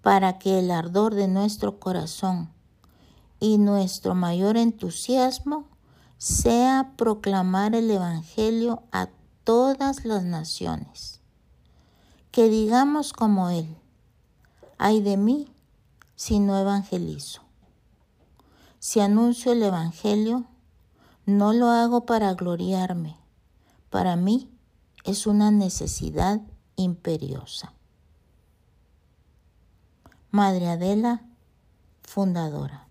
para 0.00 0.38
que 0.38 0.60
el 0.60 0.70
ardor 0.70 1.14
de 1.14 1.28
nuestro 1.28 1.78
corazón 1.78 2.48
y 3.40 3.58
nuestro 3.58 4.14
mayor 4.14 4.56
entusiasmo 4.56 5.66
sea 6.16 6.94
proclamar 6.96 7.74
el 7.74 7.90
Evangelio 7.90 8.82
a 8.92 9.08
todas 9.44 10.04
las 10.04 10.24
naciones. 10.24 11.20
Que 12.30 12.48
digamos 12.48 13.12
como 13.12 13.50
Él, 13.50 13.76
ay 14.76 15.00
de 15.00 15.16
mí 15.16 15.52
si 16.16 16.40
no 16.40 16.58
evangelizo. 16.58 17.42
Si 18.80 19.00
anuncio 19.00 19.52
el 19.52 19.62
Evangelio, 19.62 20.44
no 21.26 21.52
lo 21.52 21.68
hago 21.68 22.06
para 22.06 22.34
gloriarme, 22.34 23.16
para 23.90 24.16
mí 24.16 24.50
es 25.04 25.26
una 25.26 25.50
necesidad 25.50 26.40
imperiosa. 26.76 27.72
Madre 30.30 30.68
Adela, 30.68 31.22
fundadora. 32.02 32.87